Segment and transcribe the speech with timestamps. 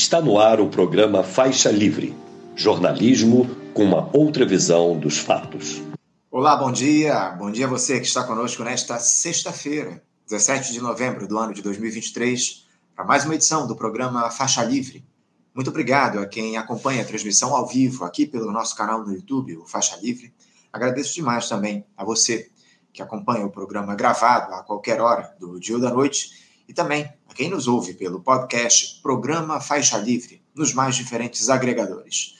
[0.00, 2.16] Está no ar o programa Faixa Livre
[2.54, 5.82] jornalismo com uma outra visão dos fatos.
[6.30, 7.30] Olá, bom dia.
[7.30, 11.60] Bom dia a você que está conosco nesta sexta-feira, 17 de novembro do ano de
[11.62, 12.64] 2023,
[12.94, 15.04] para mais uma edição do programa Faixa Livre.
[15.52, 19.56] Muito obrigado a quem acompanha a transmissão ao vivo aqui pelo nosso canal no YouTube,
[19.56, 20.32] o Faixa Livre.
[20.72, 22.48] Agradeço demais também a você
[22.92, 27.10] que acompanha o programa gravado a qualquer hora do dia ou da noite e também
[27.28, 32.36] a quem nos ouve pelo podcast Programa Faixa Livre, nos mais diferentes agregadores.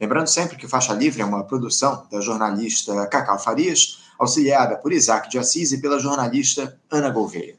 [0.00, 5.30] Lembrando sempre que Faixa Livre é uma produção da jornalista Cacau Farias, auxiliada por Isaac
[5.30, 7.56] de Assis e pela jornalista Ana Gouveia.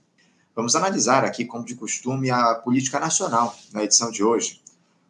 [0.56, 4.62] Vamos analisar aqui, como de costume, a política nacional na edição de hoje.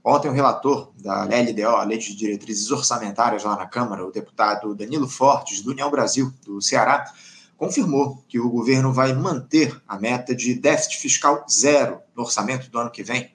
[0.03, 4.75] Ontem, o relator da LDO, a Lei de Diretrizes Orçamentárias, lá na Câmara, o deputado
[4.75, 7.11] Danilo Fortes, do União Brasil, do Ceará,
[7.59, 12.79] confirmou que o governo vai manter a meta de déficit fiscal zero no orçamento do
[12.79, 13.29] ano que vem,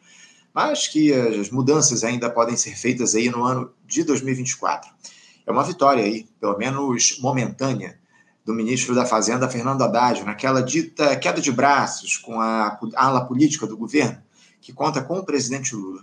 [0.52, 4.90] mas que as mudanças ainda podem ser feitas aí no ano de 2024.
[5.46, 7.98] É uma vitória aí, pelo menos momentânea,
[8.46, 13.66] do ministro da Fazenda, Fernando Haddad, naquela dita queda de braços com a ala política
[13.66, 14.22] do governo,
[14.60, 16.02] que conta com o presidente Lula.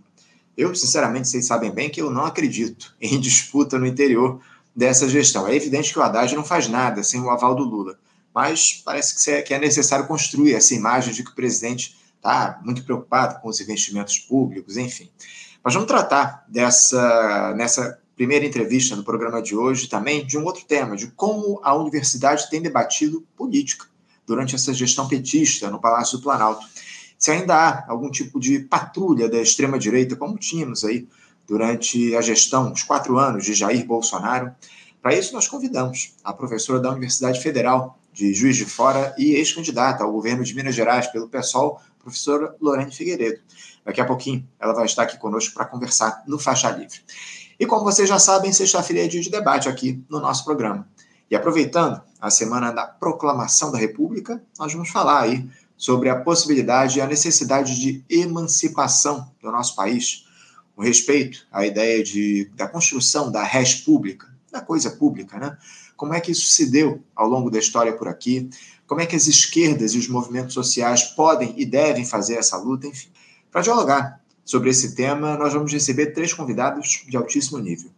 [0.56, 4.40] Eu, sinceramente, vocês sabem bem que eu não acredito em disputa no interior
[4.76, 5.48] dessa gestão.
[5.48, 7.98] É evidente que o Haddad não faz nada sem o aval do Lula
[8.34, 13.42] mas parece que é necessário construir essa imagem de que o presidente está muito preocupado
[13.42, 15.10] com os investimentos públicos, enfim.
[15.64, 20.64] Mas vamos tratar dessa, nessa primeira entrevista no programa de hoje também de um outro
[20.66, 23.86] tema, de como a universidade tem debatido política
[24.26, 26.66] durante essa gestão petista no Palácio do Planalto.
[27.18, 31.08] Se ainda há algum tipo de patrulha da extrema-direita, como tínhamos aí
[31.48, 34.52] durante a gestão, os quatro anos de Jair Bolsonaro,
[35.02, 40.04] para isso nós convidamos a professora da Universidade Federal de Juiz de Fora e ex-candidata
[40.04, 43.42] ao governo de Minas Gerais pelo PSOL, professora Lorene Figueiredo.
[43.86, 47.00] Daqui a pouquinho ela vai estar aqui conosco para conversar no Faixa Livre.
[47.60, 50.88] E como vocês já sabem, sexta-feira é dia de debate aqui no nosso programa.
[51.30, 57.00] E aproveitando a semana da proclamação da República, nós vamos falar aí sobre a possibilidade
[57.00, 60.28] e a necessidade de emancipação do nosso país,
[60.76, 65.58] com respeito à ideia de, da construção da res pública, da coisa pública, né?
[66.02, 68.50] Como é que isso se deu ao longo da história por aqui,
[68.88, 72.88] como é que as esquerdas e os movimentos sociais podem e devem fazer essa luta,
[72.88, 73.10] enfim.
[73.52, 77.92] Para dialogar sobre esse tema, nós vamos receber três convidados de altíssimo nível.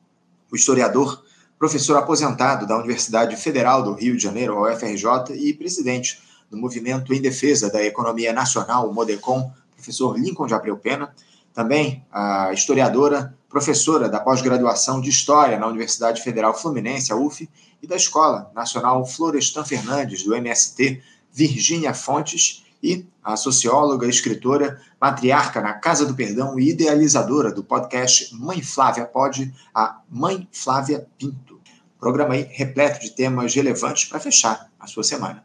[0.52, 1.24] O historiador,
[1.58, 6.22] professor aposentado da Universidade Federal do Rio de Janeiro, UFRJ, e presidente
[6.52, 11.16] do Movimento em Defesa da Economia Nacional, o MODECOM, professor Lincoln de Abreu Pena.
[11.54, 17.48] Também a historiadora, professora da pós-graduação de História na Universidade Federal Fluminense, a UF,
[17.82, 25.62] e da Escola Nacional Florestan Fernandes, do MST, Virgínia Fontes, e a socióloga, escritora, matriarca
[25.62, 31.62] na Casa do Perdão e idealizadora do podcast Mãe Flávia Pode, a Mãe Flávia Pinto.
[31.98, 35.42] Programa aí repleto de temas relevantes para fechar a sua semana.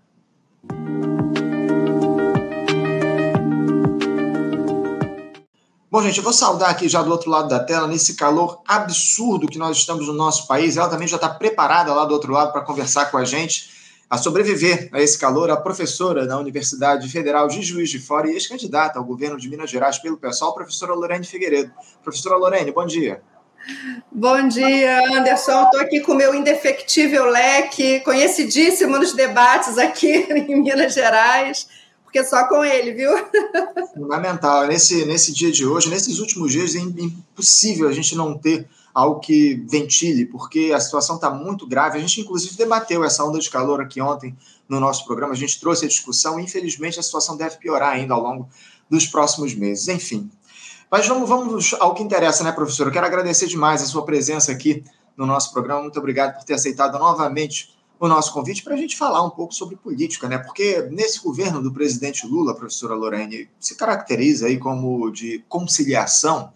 [5.91, 9.49] Bom, gente, eu vou saudar aqui já do outro lado da tela, nesse calor absurdo
[9.49, 10.77] que nós estamos no nosso país.
[10.77, 13.71] Ela também já está preparada lá do outro lado para conversar com a gente,
[14.11, 18.35] a sobreviver a esse calor, a professora da Universidade Federal de Juiz de Fora e
[18.35, 21.73] ex-candidata ao governo de Minas Gerais pelo pessoal, professora Lorene Figueiredo.
[22.05, 23.23] Professora Lorene, bom dia.
[24.13, 25.65] Bom dia, Anderson.
[25.65, 31.78] Estou aqui com o meu indefectível leque, conhecidíssimo nos debates aqui em Minas Gerais
[32.09, 33.11] porque só com ele, viu?
[33.93, 34.67] Fundamental.
[34.67, 39.21] Nesse, nesse dia de hoje, nesses últimos dias, é impossível a gente não ter algo
[39.21, 41.99] que ventile, porque a situação está muito grave.
[41.99, 44.35] A gente, inclusive, debateu essa onda de calor aqui ontem
[44.67, 46.41] no nosso programa, a gente trouxe a discussão.
[46.41, 48.49] Infelizmente, a situação deve piorar ainda ao longo
[48.89, 49.87] dos próximos meses.
[49.89, 50.31] Enfim.
[50.91, 52.87] Mas vamos, vamos ao que interessa, né, professor?
[52.87, 54.83] Eu quero agradecer demais a sua presença aqui
[55.15, 55.83] no nosso programa.
[55.83, 59.55] Muito obrigado por ter aceitado novamente o nosso convite para a gente falar um pouco
[59.55, 60.39] sobre política, né?
[60.39, 66.53] Porque nesse governo do presidente Lula, professora Lorene, se caracteriza aí como de conciliação.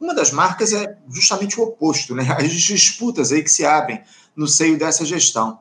[0.00, 2.24] Uma das marcas é justamente o oposto, né?
[2.38, 4.00] As disputas aí que se abrem
[4.34, 5.58] no seio dessa gestão.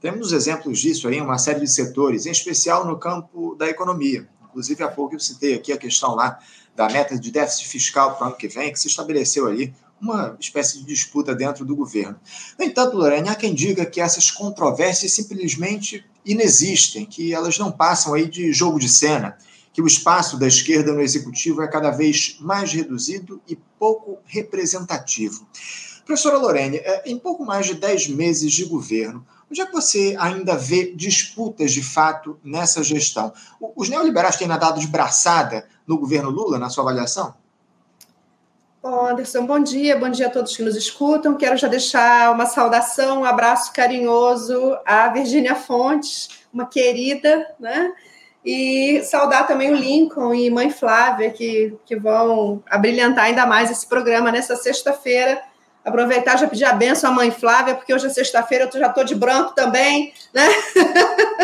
[0.00, 4.28] Temos exemplos disso aí em uma série de setores, em especial no campo da economia.
[4.48, 6.38] Inclusive, há pouco eu citei aqui a questão lá
[6.76, 10.36] da meta de déficit fiscal para o ano que vem, que se estabeleceu ali uma
[10.38, 12.18] espécie de disputa dentro do governo.
[12.58, 18.14] No entanto, Lorena, há quem diga que essas controvérsias simplesmente inexistem, que elas não passam
[18.14, 19.36] aí de jogo de cena,
[19.72, 25.46] que o espaço da esquerda no executivo é cada vez mais reduzido e pouco representativo.
[26.04, 30.16] Professora Lorene, é, em pouco mais de 10 meses de governo, onde é que você
[30.18, 33.32] ainda vê disputas de fato nessa gestão?
[33.76, 37.34] Os neoliberais têm nadado de braçada no governo Lula, na sua avaliação?
[38.80, 41.34] Bom, Anderson, bom dia, bom dia a todos que nos escutam.
[41.34, 47.92] Quero já deixar uma saudação, um abraço carinhoso à Virgínia Fontes, uma querida, né?
[48.44, 53.84] E saudar também o Lincoln e mãe Flávia, que, que vão abrilhantar ainda mais esse
[53.84, 55.42] programa nessa sexta-feira.
[55.84, 59.02] Aproveitar já pedir a benção à mãe Flávia, porque hoje é sexta-feira, eu já estou
[59.02, 60.46] de branco também, né?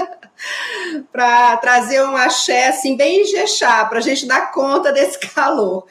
[1.11, 5.85] para trazer um axé assim, bem engexá, para a gente dar conta desse calor.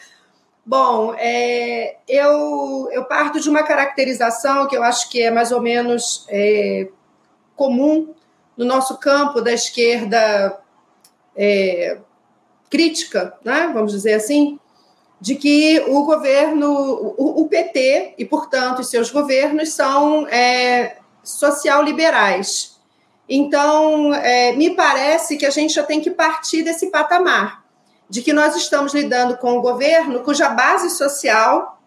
[0.65, 5.62] Bom, é, eu, eu parto de uma caracterização que eu acho que é mais ou
[5.62, 6.88] menos é,
[7.54, 8.13] comum
[8.56, 10.57] no nosso campo da esquerda
[11.36, 11.98] é,
[12.69, 14.57] crítica, né, vamos dizer assim,
[15.19, 22.80] de que o governo, o, o PT e, portanto, os seus governos são é, social-liberais.
[23.27, 27.62] Então, é, me parece que a gente já tem que partir desse patamar
[28.09, 31.79] de que nós estamos lidando com um governo cuja base social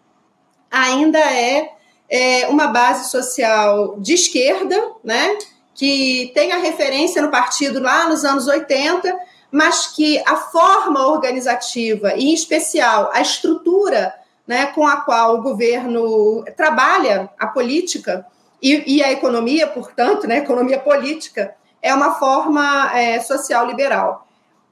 [0.69, 1.71] ainda é,
[2.09, 5.37] é uma base social de esquerda, né?
[5.73, 9.15] que tem a referência no partido lá nos anos 80,
[9.51, 14.13] mas que a forma organizativa, e em especial a estrutura
[14.45, 18.25] né, com a qual o governo trabalha a política
[18.61, 24.26] e, e a economia, portanto, né, economia política, é uma forma é, social liberal.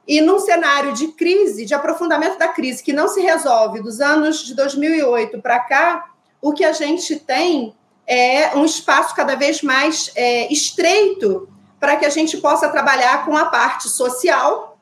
[0.08, 4.44] E num cenário de crise, de aprofundamento da crise, que não se resolve dos anos
[4.44, 6.06] de 2008 para cá,
[6.42, 7.76] o que a gente tem
[8.06, 11.50] é um espaço cada vez mais é, estreito
[11.80, 14.78] para que a gente possa trabalhar com a parte social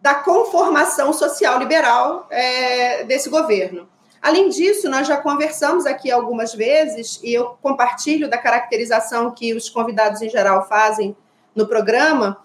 [0.00, 3.88] da conformação social liberal é, desse governo.
[4.22, 9.68] Além disso, nós já conversamos aqui algumas vezes, e eu compartilho da caracterização que os
[9.68, 11.16] convidados em geral fazem
[11.54, 12.38] no programa,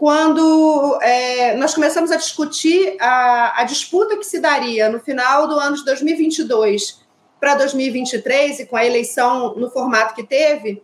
[0.00, 5.56] quando é, nós começamos a discutir a, a, disputa que se daria no final do
[5.56, 7.02] ano de 2022
[7.38, 10.82] para 2023 e com a eleição no formato que teve,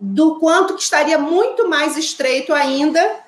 [0.00, 3.20] do quanto que estaria muito mais estreito ainda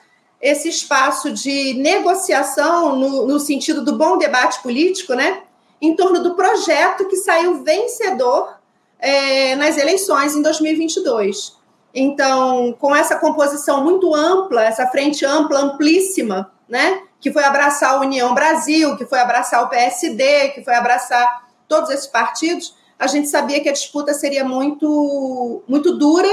[0.42, 5.42] esse espaço de negociação no, no sentido do bom debate político, né,
[5.80, 8.58] em torno do projeto que saiu vencedor
[8.98, 11.57] é, nas eleições em 2022.
[11.94, 17.02] Então, com essa composição muito ampla, essa frente ampla, amplíssima, né?
[17.20, 21.90] Que foi abraçar a União Brasil, que foi abraçar o PSD, que foi abraçar todos
[21.90, 26.28] esses partidos, a gente sabia que a disputa seria muito, muito dura,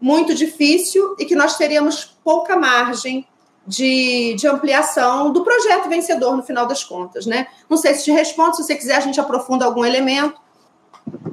[0.00, 3.26] muito difícil e que nós teríamos pouca margem
[3.66, 7.46] de, de ampliação do projeto vencedor no final das contas, né?
[7.68, 10.42] Não sei se te respondo, se você quiser a gente aprofunda algum elemento.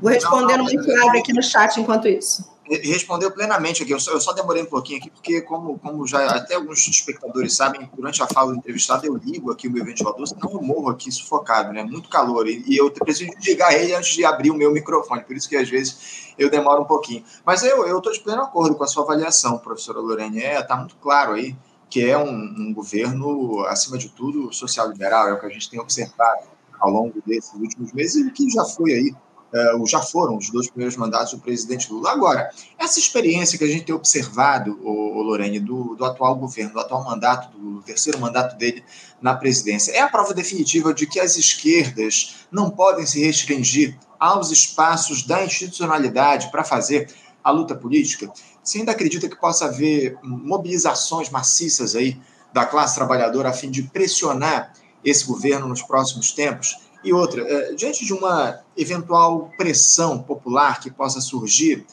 [0.02, 3.92] Vou respondendo muito claro aqui no chat enquanto isso respondeu plenamente aqui.
[3.92, 7.56] Eu só, eu só, demorei um pouquinho aqui, porque, como, como já até alguns espectadores
[7.56, 10.90] sabem, durante a fala do entrevistado eu ligo aqui o meu ventilador, senão eu morro
[10.90, 11.84] aqui sufocado, né?
[11.84, 12.48] Muito calor.
[12.48, 15.56] E, e eu preciso desligar ele antes de abrir o meu microfone, por isso que
[15.56, 17.24] às vezes eu demoro um pouquinho.
[17.46, 20.40] Mas eu estou de pleno acordo com a sua avaliação, professora Lorene.
[20.40, 21.56] Está é, muito claro aí
[21.90, 25.78] que é um, um governo, acima de tudo, social-liberal, é o que a gente tem
[25.78, 26.48] observado
[26.80, 29.16] ao longo desses últimos meses e que já foi aí
[29.54, 32.12] uh, já foram os dois primeiros mandatos do presidente Lula.
[32.12, 36.80] Agora, essa experiência que a gente tem observado, o, Lorene, do, do, atual governo, do
[36.80, 38.84] atual mandato, do terceiro mandato dele
[39.22, 44.52] na presidência, é a prova definitiva de que as esquerdas não podem se restringir aos
[44.52, 47.08] espaços da institucionalidade para fazer
[47.44, 48.32] a luta política?
[48.64, 52.20] Você ainda acredita que possa haver mobilizações maciças aí
[52.54, 56.78] da classe trabalhadora a fim de pressionar esse governo nos próximos tempos?
[57.04, 61.86] E outra, é, diante de uma eventual pressão popular que possa surgir,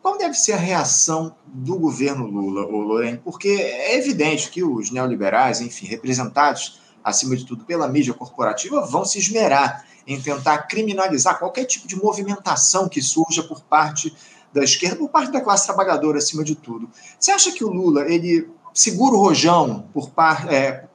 [0.00, 3.20] qual deve ser a reação do governo Lula, ou Lorena?
[3.24, 9.04] Porque é evidente que os neoliberais, enfim, representados acima de tudo pela mídia corporativa, vão
[9.04, 14.14] se esmerar em tentar criminalizar qualquer tipo de movimentação que surja por parte
[14.52, 16.88] da esquerda, por parte da classe trabalhadora acima de tudo.
[17.18, 20.86] Você acha que o Lula ele segura o rojão por par, é,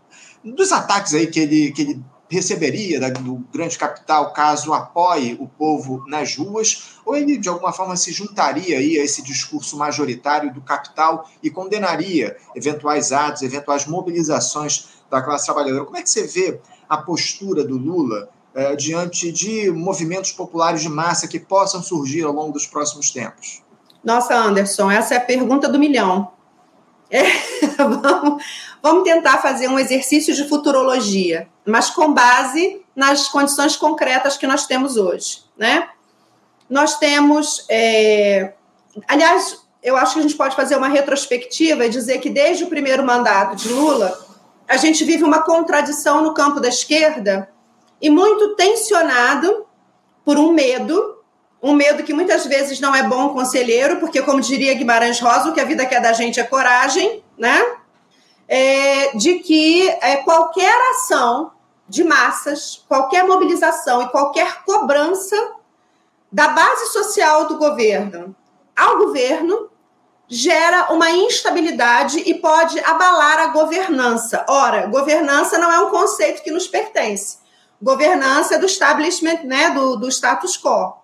[0.44, 6.04] dos ataques aí que ele, que ele receberia do grande capital caso apoie o povo
[6.08, 10.62] nas ruas, ou ele de alguma forma se juntaria aí a esse discurso majoritário do
[10.62, 15.84] capital e condenaria eventuais atos, eventuais mobilizações da classe trabalhadora.
[15.84, 20.90] Como é que você vê a postura do Lula eh, diante de movimentos populares de
[20.90, 23.62] massa que possam surgir ao longo dos próximos tempos?
[24.02, 26.32] Nossa, Anderson, essa é a pergunta do milhão.
[27.12, 27.24] É,
[27.78, 28.44] vamos,
[28.82, 34.66] vamos tentar fazer um exercício de futurologia, mas com base nas condições concretas que nós
[34.66, 35.90] temos hoje, né?
[36.70, 38.54] Nós temos, é,
[39.08, 42.68] aliás, eu acho que a gente pode fazer uma retrospectiva e dizer que desde o
[42.68, 44.18] primeiro mandato de Lula,
[44.68, 47.50] a gente vive uma contradição no campo da esquerda
[48.02, 49.66] e muito tensionado
[50.24, 51.21] por um medo,
[51.62, 55.54] um medo que muitas vezes não é bom conselheiro, porque, como diria Guimarães Rosa, o
[55.54, 57.78] que a vida quer da gente é coragem, né?
[58.48, 61.52] É, de que é, qualquer ação
[61.88, 65.36] de massas, qualquer mobilização e qualquer cobrança
[66.32, 68.36] da base social do governo
[68.76, 69.70] ao governo
[70.28, 74.46] gera uma instabilidade e pode abalar a governança.
[74.48, 77.40] Ora, governança não é um conceito que nos pertence.
[77.82, 81.01] Governança é do establishment, né, do, do status quo.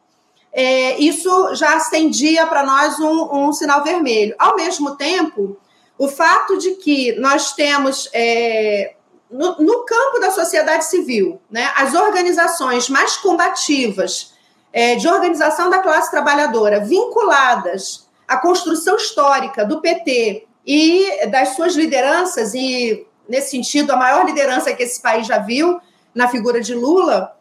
[0.52, 4.36] É, isso já acendia para nós um, um, sinal vermelho.
[4.40, 5.58] Ao mesmo tempo,
[5.98, 8.96] o fato de que nós temos é,
[9.30, 14.34] no, no, campo da sociedade civil, né, as organizações mais combativas
[14.72, 21.76] é, de organização da classe trabalhadora vinculadas à construção histórica do PT e das suas
[21.76, 25.80] lideranças, e nesse sentido, a maior liderança que esse país já viu,
[26.14, 27.37] na figura de Lula,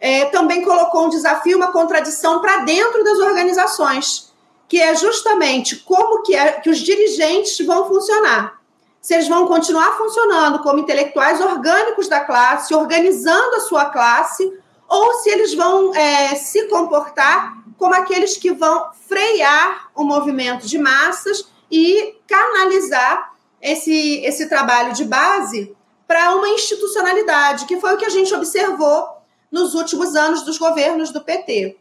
[0.00, 4.32] é, também colocou um desafio, uma contradição para dentro das organizações,
[4.66, 8.58] que é justamente como que, é, que os dirigentes vão funcionar.
[9.02, 14.50] Se eles vão continuar funcionando como intelectuais orgânicos da classe, organizando a sua classe,
[14.88, 20.78] ou se eles vão é, se comportar como aqueles que vão frear o movimento de
[20.78, 25.74] massas e canalizar esse, esse trabalho de base
[26.06, 29.19] para uma institucionalidade, que foi o que a gente observou
[29.50, 31.76] nos últimos anos dos governos do PT.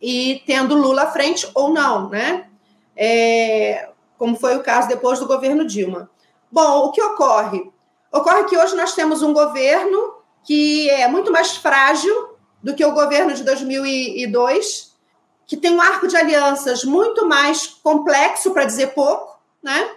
[0.00, 2.48] E tendo Lula à frente ou não, né?
[2.96, 6.10] É, como foi o caso depois do governo Dilma.
[6.50, 7.70] Bom, o que ocorre?
[8.12, 12.92] Ocorre que hoje nós temos um governo que é muito mais frágil do que o
[12.92, 14.92] governo de 2002,
[15.46, 19.90] que tem um arco de alianças muito mais complexo, para dizer pouco, né?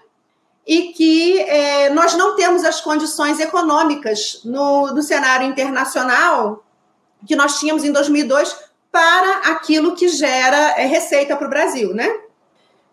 [0.65, 6.64] e que é, nós não temos as condições econômicas no, no cenário internacional
[7.25, 8.55] que nós tínhamos em 2002
[8.91, 12.08] para aquilo que gera é, receita para o Brasil, né?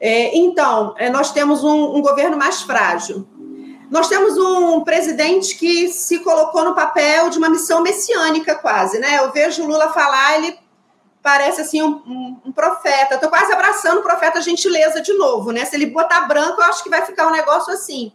[0.00, 3.26] É, então, é, nós temos um, um governo mais frágil.
[3.88, 9.18] Nós temos um presidente que se colocou no papel de uma missão messiânica, quase, né?
[9.18, 10.58] Eu vejo o Lula falar, ele
[11.22, 13.14] parece assim um, um, um profeta.
[13.14, 15.64] Estou quase abraçando o profeta gentileza de novo, né?
[15.66, 18.12] Se ele botar branco, eu acho que vai ficar um negócio assim.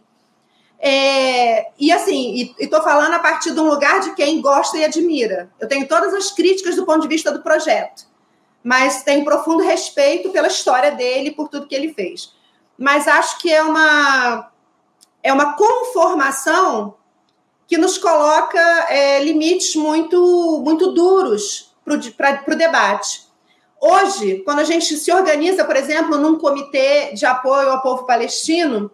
[0.80, 5.50] É, e assim, estou falando a partir de um lugar de quem gosta e admira.
[5.58, 8.06] Eu tenho todas as críticas do ponto de vista do projeto,
[8.62, 12.32] mas tenho profundo respeito pela história dele, por tudo que ele fez.
[12.78, 14.50] Mas acho que é uma
[15.20, 16.94] é uma conformação
[17.66, 18.58] que nos coloca
[18.88, 23.26] é, limites muito, muito duros para o debate.
[23.80, 28.90] Hoje, quando a gente se organiza, por exemplo, num comitê de apoio ao povo palestino,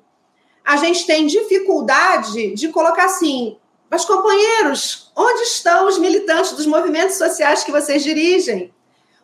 [0.65, 3.59] a gente tem dificuldade de colocar assim:
[3.91, 8.73] mas companheiros, onde estão os militantes dos movimentos sociais que vocês dirigem?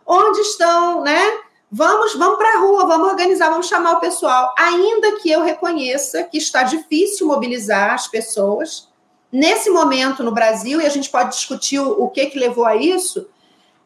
[0.06, 1.20] Onde estão, né?
[1.72, 4.52] Vamos, vamos para a rua, vamos organizar, vamos chamar o pessoal.
[4.58, 8.88] Ainda que eu reconheça que está difícil mobilizar as pessoas,
[9.32, 13.28] nesse momento no Brasil, e a gente pode discutir o, que, que levou a isso,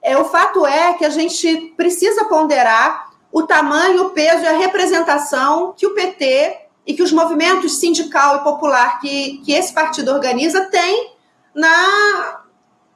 [0.02, 4.56] é, o fato é que a gente precisa ponderar o tamanho, o peso e a
[4.56, 10.10] representação que o PT e que os movimentos sindical e popular que, que esse partido
[10.10, 11.12] organiza têm
[11.54, 12.42] na,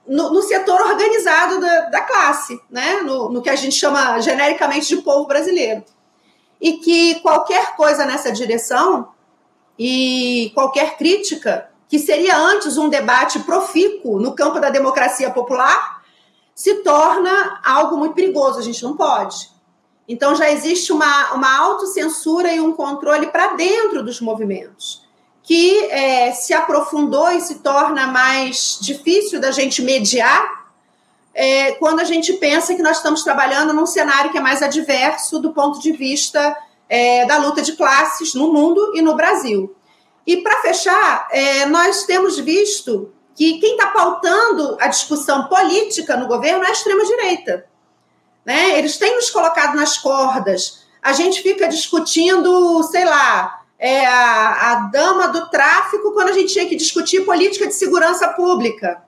[0.07, 3.01] no, no setor organizado da, da classe, né?
[3.03, 5.85] No, no, que a gente chama genericamente de povo brasileiro.
[6.61, 9.09] E que qualquer coisa nessa direção
[9.79, 16.03] e qualquer crítica, que seria antes um debate profícuo no campo da democracia popular,
[16.55, 19.49] se torna algo muito perigoso, a gente não pode.
[20.09, 25.07] Então já existe uma, uma autocensura e um controle para dentro dos movimentos
[25.49, 30.69] que é, se aprofundou e se torna mais difícil da gente mediar
[31.33, 35.39] é, quando a gente pensa que nós estamos trabalhando num cenário que é mais adverso
[35.39, 36.55] do ponto de vista
[36.87, 39.75] é, da luta de classes no mundo e no Brasil.
[40.27, 46.27] E para fechar, é, nós temos visto que quem está pautando a discussão política no
[46.27, 47.68] governo é a extrema-direita.
[48.49, 48.79] Né?
[48.79, 50.79] Eles têm nos colocado nas cordas.
[51.03, 56.55] A gente fica discutindo, sei lá, é, a, a dama do tráfico quando a gente
[56.55, 59.03] tinha que discutir política de segurança pública.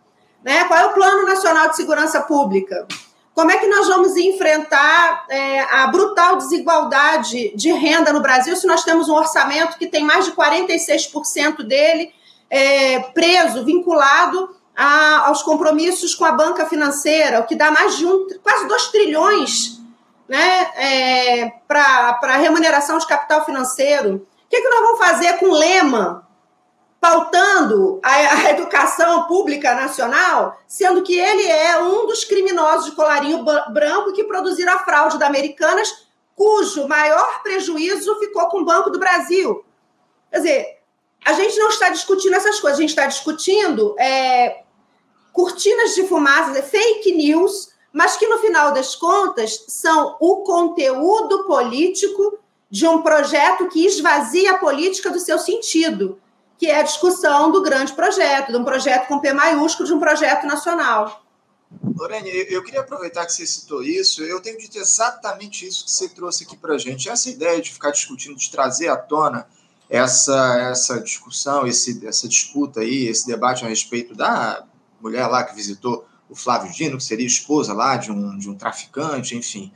[0.45, 0.65] Né?
[0.65, 2.87] Qual é o Plano Nacional de Segurança Pública?
[3.35, 8.67] Como é que nós vamos enfrentar é, a brutal desigualdade de renda no Brasil se
[8.67, 12.13] nós temos um orçamento que tem mais de 46% dele
[12.51, 18.07] é, preso, vinculado a, aos compromissos com a banca financeira, o que dá mais de
[18.07, 19.81] um, quase 2 trilhões
[20.27, 24.27] né, é, para remuneração de capital financeiro?
[24.51, 26.27] que, que nós vamos fazer com Lema,
[27.01, 33.45] pautando a, a, educação pública nacional, sendo que ele é um dos criminosos de colarinho
[33.73, 38.99] branco que produziram a fraude da Americanas, cujo maior prejuízo ficou com o Banco do
[38.99, 39.65] Brasil.
[40.31, 40.81] Quer dizer,
[41.25, 44.63] a gente não está discutindo essas coisas, a gente está discutindo é,
[45.41, 52.39] cortinas de fumaça, fake news, mas que no final das contas são o conteúdo político
[52.71, 56.21] de um projeto que esvazia a política do seu sentido
[56.59, 59.99] que é a discussão do grande projeto, de um projeto com P maiúsculo, de um
[59.99, 61.25] projeto nacional.
[61.97, 64.23] Lorene, eu queria aproveitar que você citou isso.
[64.23, 67.09] Eu tenho dito exatamente isso que você trouxe aqui para a gente.
[67.09, 69.47] Essa ideia de ficar discutindo, de trazer à tona
[69.89, 74.63] essa, essa discussão, esse, essa disputa aí, esse debate a respeito da
[75.03, 78.55] mulher lá que visitou o Flávio Dino, que seria esposa lá de um, de um
[78.55, 79.73] traficante, enfim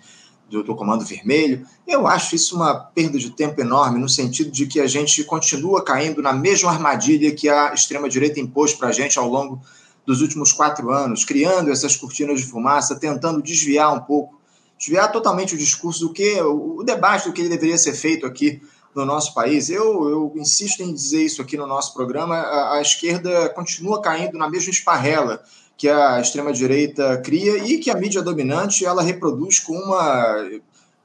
[0.49, 1.67] do, do, Comando Vermelho.
[1.87, 5.83] Eu acho isso uma perda de tempo enorme, no sentido de que a gente continua
[5.83, 9.61] caindo na mesma armadilha que a extrema-direita impôs para a gente ao longo
[10.07, 14.39] dos últimos quatro anos, criando essas cortinas de fumaça, tentando desviar um pouco,
[14.79, 18.27] desviar totalmente o discurso do que, o, o debate do que ele deveria ser feito
[18.27, 18.61] aqui
[18.95, 19.69] no nosso país.
[19.69, 24.39] Eu, eu insisto em dizer isso aqui no nosso programa, a, a esquerda continua caindo
[24.39, 25.43] na mesma esparrela
[25.77, 30.49] que a extrema-direita cria e que a mídia dominante ela reproduz com uma,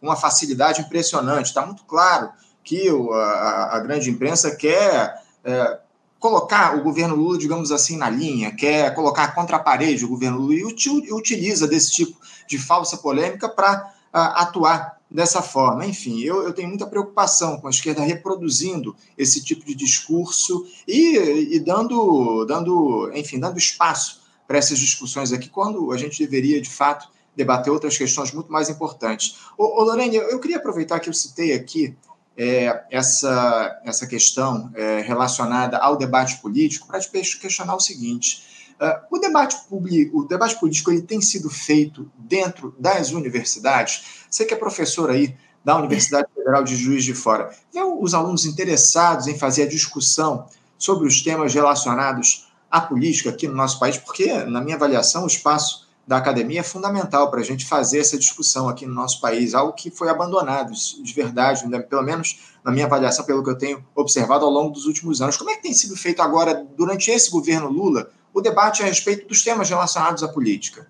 [0.01, 1.47] uma facilidade impressionante.
[1.47, 2.29] Está muito claro
[2.63, 5.79] que a, a grande imprensa quer é,
[6.19, 10.37] colocar o governo Lula, digamos assim, na linha, quer colocar contra a parede o governo
[10.37, 15.85] Lula e utiliza desse tipo de falsa polêmica para atuar dessa forma.
[15.85, 21.55] Enfim, eu, eu, tenho muita preocupação com a esquerda reproduzindo esse tipo de discurso e,
[21.55, 26.69] e dando, dando, enfim, dando espaço para essas discussões aqui, quando a gente deveria, de
[26.69, 29.37] fato, debater outras questões muito mais importantes.
[29.57, 31.95] Ô, ô Lorene, eu queria aproveitar que eu citei aqui
[32.37, 38.48] é, essa, essa questão é, relacionada ao debate político para te questionar o seguinte.
[38.79, 44.25] Uh, o debate público, o debate político ele tem sido feito dentro das universidades.
[44.29, 48.45] Você que é professor aí da Universidade Federal de Juiz de Fora, vê os alunos
[48.45, 53.97] interessados em fazer a discussão sobre os temas relacionados a política aqui no nosso país,
[53.97, 58.17] porque, na minha avaliação, o espaço da academia é fundamental para a gente fazer essa
[58.17, 61.79] discussão aqui no nosso país, algo que foi abandonado de verdade, né?
[61.79, 65.37] pelo menos na minha avaliação, pelo que eu tenho observado ao longo dos últimos anos.
[65.37, 69.27] Como é que tem sido feito agora, durante esse governo Lula, o debate a respeito
[69.27, 70.87] dos temas relacionados à política?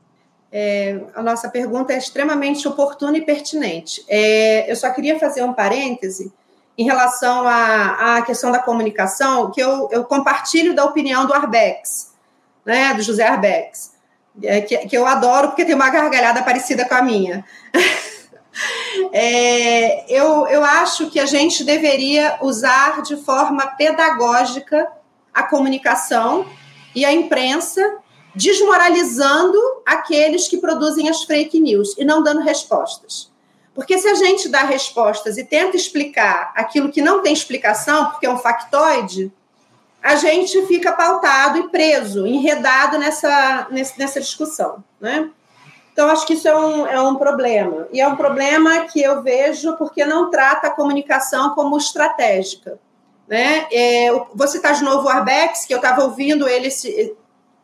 [0.51, 4.03] É, a nossa pergunta é extremamente oportuna e pertinente.
[4.07, 6.31] É, eu só queria fazer um parêntese
[6.77, 12.13] em relação à, à questão da comunicação, que eu, eu compartilho da opinião do Arbex,
[12.65, 13.91] né, do José Arbex,
[14.41, 17.43] é, que, que eu adoro porque tem uma gargalhada parecida com a minha.
[19.11, 24.87] é, eu, eu acho que a gente deveria usar de forma pedagógica
[25.33, 26.45] a comunicação
[26.99, 27.97] e a imprensa,
[28.35, 33.31] desmoralizando aqueles que produzem as fake news e não dando respostas.
[33.73, 38.25] Porque se a gente dá respostas e tenta explicar aquilo que não tem explicação, porque
[38.25, 39.31] é um factoide,
[40.03, 44.83] a gente fica pautado e preso, enredado nessa, nessa discussão.
[44.99, 45.29] Né?
[45.93, 47.87] Então, acho que isso é um, é um problema.
[47.93, 52.77] E é um problema que eu vejo porque não trata a comunicação como estratégica.
[53.29, 53.67] Né?
[53.71, 56.67] É, vou citar de novo o Arbex, que eu estava ouvindo ele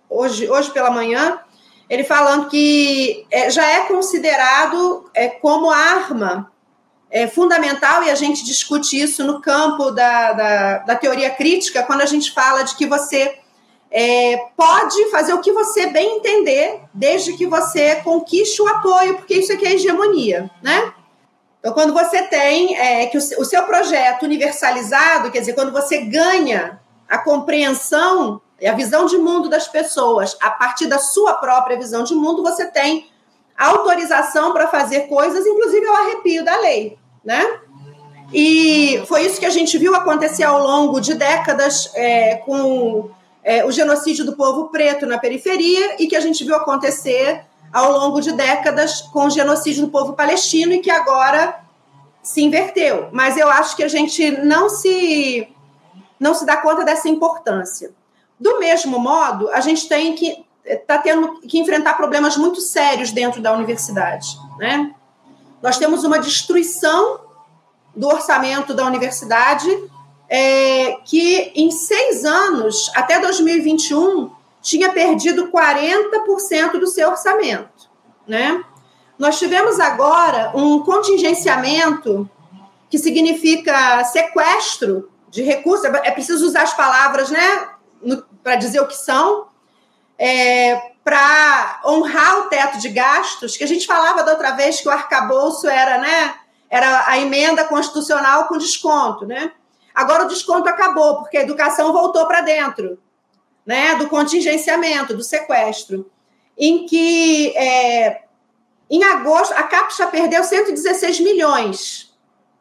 [0.08, 1.40] hoje, hoje pela manhã,
[1.90, 6.52] ele falando que é, já é considerado é, como arma
[7.10, 12.02] é, fundamental, e a gente discute isso no campo da, da, da teoria crítica, quando
[12.02, 13.36] a gente fala de que você
[13.90, 19.36] é, pode fazer o que você bem entender, desde que você conquiste o apoio, porque
[19.36, 20.94] isso aqui é hegemonia, né?
[21.66, 25.98] Então, quando você tem é, que o, o seu projeto universalizado, quer dizer, quando você
[25.98, 31.76] ganha a compreensão e a visão de mundo das pessoas, a partir da sua própria
[31.76, 33.08] visão de mundo, você tem
[33.58, 37.44] autorização para fazer coisas, inclusive ao arrepio da lei, né?
[38.32, 43.10] E foi isso que a gente viu acontecer ao longo de décadas é, com
[43.44, 47.92] é, o genocídio do povo preto na periferia e que a gente viu acontecer ao
[47.92, 51.60] longo de décadas com o genocídio do povo palestino e que agora
[52.24, 53.10] se inverteu.
[53.12, 55.48] Mas eu acho que a gente não se
[56.20, 57.92] não se dá conta dessa importância.
[58.40, 63.42] Do mesmo modo, a gente tem que está tendo que enfrentar problemas muito sérios dentro
[63.42, 64.96] da universidade, né?
[65.62, 67.20] Nós temos uma destruição
[67.96, 69.70] do orçamento da universidade
[70.28, 74.32] é, que em seis anos, até 2021,
[74.66, 77.88] tinha perdido 40% do seu orçamento,
[78.28, 78.64] né?
[79.18, 82.28] Nós tivemos agora um contingenciamento
[82.90, 87.70] que significa sequestro de recursos, é preciso usar as palavras né,
[88.42, 89.50] para dizer o que são,
[90.18, 94.88] é, para honrar o teto de gastos, que a gente falava da outra vez que
[94.88, 96.34] o arcabouço era, né,
[96.72, 99.52] era a emenda constitucional com desconto, né?
[99.94, 102.98] Agora o desconto acabou, porque a educação voltou para dentro,
[103.66, 106.10] né, do contingenciamento, do sequestro,
[106.58, 108.24] em que é,
[108.90, 112.14] em agosto a CAPES perdeu 116 milhões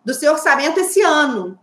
[0.05, 1.59] do seu orçamento esse ano.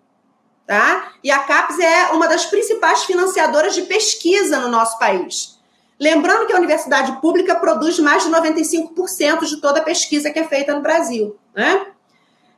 [0.66, 1.14] Tá?
[1.24, 5.60] E a CAPES é uma das principais financiadoras de pesquisa no nosso país.
[6.00, 10.48] Lembrando que a universidade pública produz mais de 95% de toda a pesquisa que é
[10.48, 11.38] feita no Brasil.
[11.54, 11.88] Né?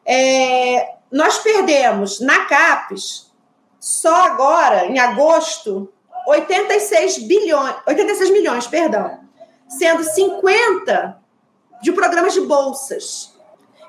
[0.06, 3.32] É, nós perdemos na CAPES,
[3.80, 5.92] só agora, em agosto,
[6.28, 9.20] 86 bilhões, 86 milhões, perdão,
[9.68, 11.18] sendo 50
[11.82, 13.34] de programas de bolsas.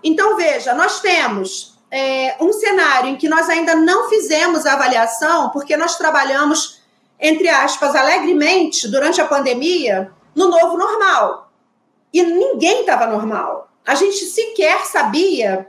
[0.03, 5.51] Então, veja, nós temos é, um cenário em que nós ainda não fizemos a avaliação,
[5.51, 6.83] porque nós trabalhamos,
[7.21, 11.53] entre aspas, alegremente durante a pandemia, no novo normal.
[12.13, 13.71] E ninguém estava normal.
[13.87, 15.69] A gente sequer sabia.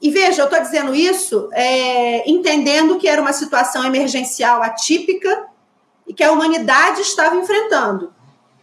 [0.00, 5.46] E veja, eu estou dizendo isso é, entendendo que era uma situação emergencial atípica
[6.12, 8.12] que a humanidade estava enfrentando,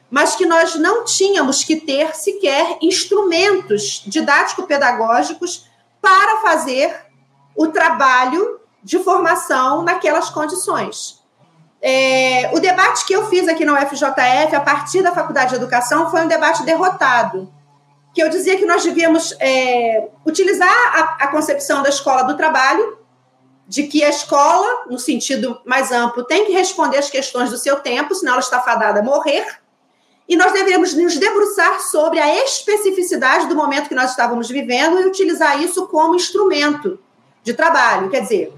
[0.09, 5.67] mas que nós não tínhamos que ter sequer instrumentos didático-pedagógicos
[6.01, 7.05] para fazer
[7.55, 11.17] o trabalho de formação naquelas condições.
[11.81, 16.09] É, o debate que eu fiz aqui na UFJF, a partir da Faculdade de Educação,
[16.09, 17.51] foi um debate derrotado.
[18.13, 22.96] Que eu dizia que nós devíamos é, utilizar a, a concepção da escola do trabalho,
[23.67, 27.79] de que a escola, no sentido mais amplo, tem que responder às questões do seu
[27.79, 29.45] tempo, senão ela está fadada a morrer
[30.27, 35.05] e nós deveríamos nos debruçar sobre a especificidade do momento que nós estávamos vivendo e
[35.05, 36.99] utilizar isso como instrumento
[37.43, 38.09] de trabalho.
[38.09, 38.53] Quer dizer,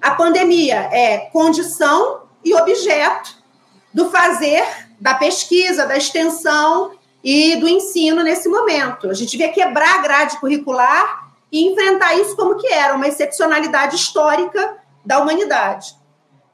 [0.00, 3.36] a pandemia é condição e objeto
[3.94, 4.64] do fazer,
[5.00, 9.08] da pesquisa, da extensão e do ensino nesse momento.
[9.08, 11.25] A gente devia quebrar a grade curricular
[11.56, 15.96] e enfrentar isso como que era, uma excepcionalidade histórica da humanidade.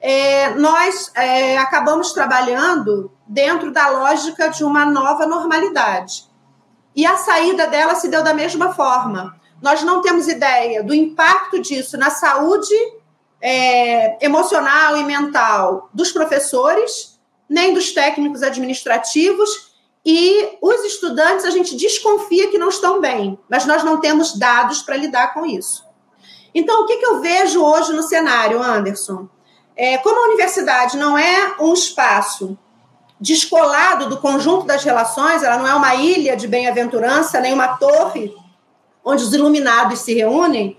[0.00, 6.24] É, nós é, acabamos trabalhando dentro da lógica de uma nova normalidade.
[6.94, 9.34] E a saída dela se deu da mesma forma.
[9.60, 12.72] Nós não temos ideia do impacto disso na saúde
[13.40, 19.71] é, emocional e mental dos professores, nem dos técnicos administrativos,
[20.04, 24.82] e os estudantes a gente desconfia que não estão bem, mas nós não temos dados
[24.82, 25.84] para lidar com isso.
[26.54, 29.28] Então, o que, que eu vejo hoje no cenário, Anderson?
[29.76, 32.58] É, como a universidade não é um espaço
[33.18, 38.34] descolado do conjunto das relações, ela não é uma ilha de bem-aventurança, nem uma torre
[39.04, 40.76] onde os iluminados se reúnem,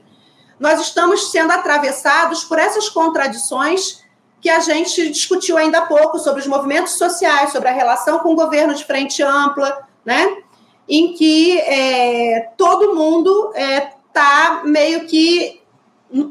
[0.60, 4.03] nós estamos sendo atravessados por essas contradições
[4.44, 8.34] que a gente discutiu ainda há pouco sobre os movimentos sociais, sobre a relação com
[8.34, 10.44] o governo de frente ampla, né?
[10.86, 15.64] em que é, todo mundo está é, meio que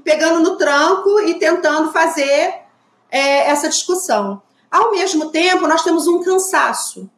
[0.05, 2.55] pegando no tranco e tentando fazer
[3.11, 4.42] é, essa discussão.
[4.70, 7.11] Ao mesmo tempo, nós temos um cansaço,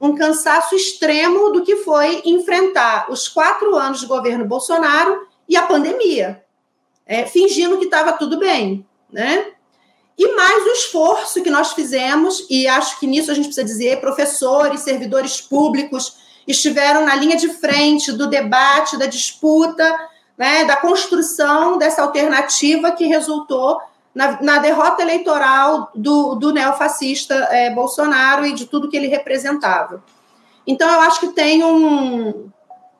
[0.00, 5.66] um cansaço extremo do que foi enfrentar os quatro anos de governo Bolsonaro e a
[5.66, 6.42] pandemia,
[7.04, 9.57] é, fingindo que estava tudo bem, né?
[10.18, 14.00] E mais o esforço que nós fizemos, e acho que nisso a gente precisa dizer,
[14.00, 19.96] professores, servidores públicos estiveram na linha de frente do debate, da disputa,
[20.36, 23.80] né, da construção dessa alternativa que resultou
[24.14, 30.02] na, na derrota eleitoral do, do neofascista é, Bolsonaro e de tudo que ele representava.
[30.66, 32.50] Então, eu acho que tem um,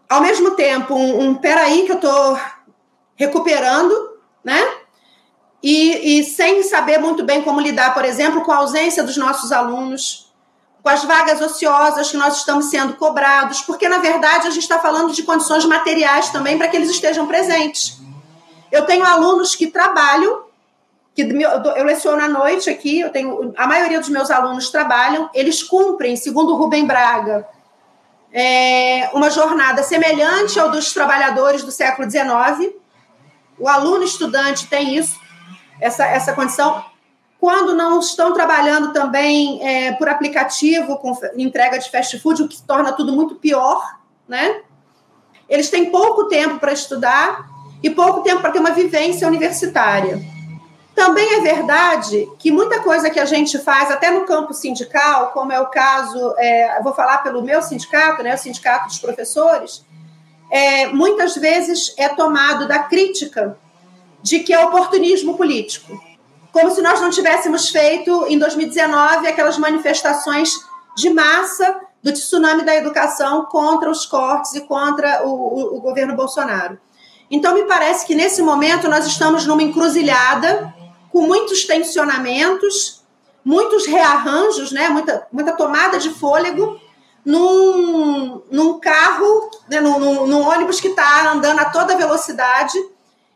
[0.09, 2.39] ao mesmo tempo, um, um peraí que eu estou
[3.17, 3.93] recuperando,
[4.45, 4.61] né?
[5.63, 9.51] E, e, sem saber muito bem como lidar, por exemplo, com a ausência dos nossos
[9.51, 10.33] alunos,
[10.83, 14.79] com as vagas ociosas que nós estamos sendo cobrados, porque, na verdade, a gente está
[14.79, 17.99] falando de condições materiais também para que eles estejam presentes.
[18.71, 20.49] Eu tenho alunos que trabalham
[21.19, 25.65] que eu leciono à noite aqui, eu tenho a maioria dos meus alunos trabalham, eles
[25.65, 27.45] cumprem, segundo Rubem Braga,
[28.33, 32.73] é, uma jornada semelhante ao dos trabalhadores do século XIX.
[33.59, 35.19] O aluno estudante tem isso,
[35.81, 36.85] essa, essa condição.
[37.41, 42.61] Quando não estão trabalhando também é, por aplicativo, com entrega de fast food, o que
[42.63, 44.63] torna tudo muito pior, né?
[45.49, 47.49] Eles têm pouco tempo para estudar
[47.83, 50.21] e pouco tempo para ter uma vivência universitária.
[50.95, 55.53] Também é verdade que muita coisa que a gente faz, até no campo sindical, como
[55.53, 59.87] é o caso, é, vou falar pelo meu sindicato, né, o Sindicato dos Professores,
[60.51, 63.57] é, muitas vezes é tomado da crítica
[64.23, 66.01] de que é oportunismo político.
[66.53, 70.53] como se nós não tivéssemos feito em 2019 aquelas manifestações
[70.97, 76.17] de massa do tsunami da educação contra os cortes e contra o, o, o governo
[76.17, 76.79] Bolsonaro.
[77.31, 80.73] Então, me parece que nesse momento nós estamos numa encruzilhada
[81.13, 83.03] com muitos tensionamentos,
[83.45, 84.89] muitos rearranjos, né?
[84.89, 86.81] muita, muita tomada de fôlego
[87.25, 89.81] num, num carro, né?
[89.81, 92.79] num, num, num ônibus que está andando a toda velocidade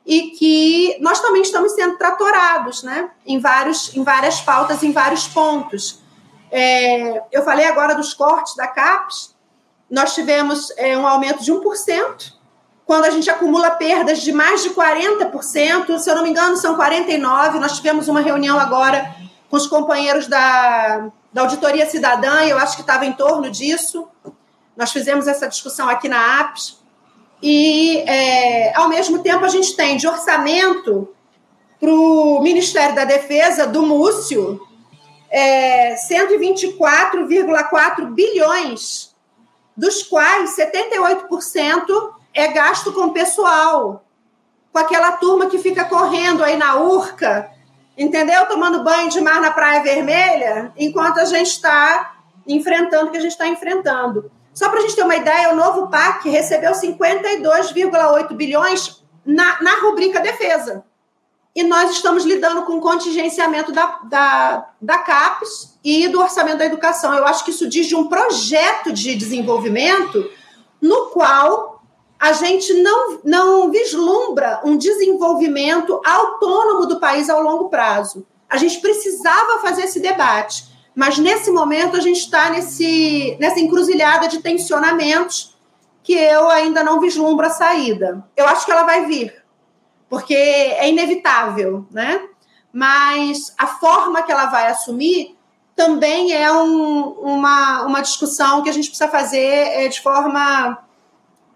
[0.04, 3.10] e que nós também estamos sendo tratorados né?
[3.26, 6.00] em, vários, em várias pautas, em vários pontos.
[6.50, 9.34] É, eu falei agora dos cortes da CAPES,
[9.90, 12.32] nós tivemos é, um aumento de 1%,
[12.84, 16.76] quando a gente acumula perdas de mais de 40%, se eu não me engano, são
[16.76, 17.54] 49%.
[17.54, 19.14] Nós tivemos uma reunião agora
[19.48, 24.08] com os companheiros da, da Auditoria Cidadã, e eu acho que estava em torno disso.
[24.76, 26.81] Nós fizemos essa discussão aqui na APES.
[27.42, 31.08] E, é, ao mesmo tempo, a gente tem de orçamento
[31.80, 34.60] para o Ministério da Defesa, do Múcio,
[35.28, 39.12] é, 124,4 bilhões,
[39.76, 44.04] dos quais 78% é gasto com pessoal,
[44.72, 47.50] com aquela turma que fica correndo aí na urca,
[47.98, 48.46] entendeu?
[48.46, 52.14] Tomando banho de mar na Praia Vermelha, enquanto a gente está
[52.46, 54.30] enfrentando o que a gente está enfrentando.
[54.54, 59.80] Só para a gente ter uma ideia, o novo PAC recebeu 52,8 bilhões na, na
[59.80, 60.84] rubrica defesa.
[61.54, 66.66] E nós estamos lidando com o contingenciamento da, da, da CAPES e do orçamento da
[66.66, 67.14] educação.
[67.14, 70.30] Eu acho que isso diz de um projeto de desenvolvimento
[70.80, 71.82] no qual
[72.18, 78.26] a gente não, não vislumbra um desenvolvimento autônomo do país ao longo prazo.
[78.48, 84.28] A gente precisava fazer esse debate, mas nesse momento a gente está nesse, nessa encruzilhada
[84.28, 85.56] de tensionamentos
[86.02, 88.24] que eu ainda não vislumbro a saída.
[88.36, 89.42] Eu acho que ela vai vir,
[90.08, 92.20] porque é inevitável, né?
[92.72, 95.36] Mas a forma que ela vai assumir
[95.76, 100.78] também é um, uma, uma discussão que a gente precisa fazer é, de forma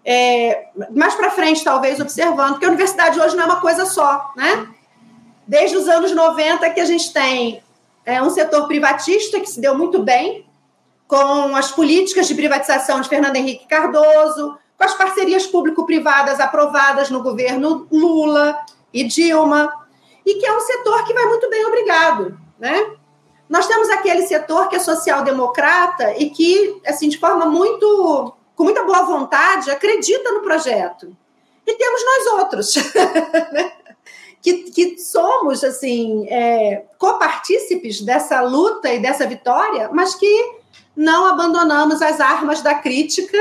[0.03, 4.31] é, mais para frente, talvez, observando, porque a universidade hoje não é uma coisa só,
[4.35, 4.67] né?
[5.45, 7.61] Desde os anos 90 que a gente tem
[8.07, 10.47] é, um setor privatista que se deu muito bem,
[11.05, 17.21] com as políticas de privatização de Fernando Henrique Cardoso, com as parcerias público-privadas aprovadas no
[17.21, 18.57] governo Lula
[18.93, 19.69] e Dilma,
[20.25, 22.91] e que é um setor que vai muito bem, obrigado, né?
[23.49, 28.85] Nós temos aquele setor que é social-democrata e que, assim, de forma muito com muita
[28.85, 31.15] boa vontade, acredita no projeto.
[31.65, 32.75] E temos nós outros,
[33.51, 33.73] né?
[34.41, 40.57] que, que somos assim é, copartícipes dessa luta e dessa vitória, mas que
[40.95, 43.37] não abandonamos as armas da crítica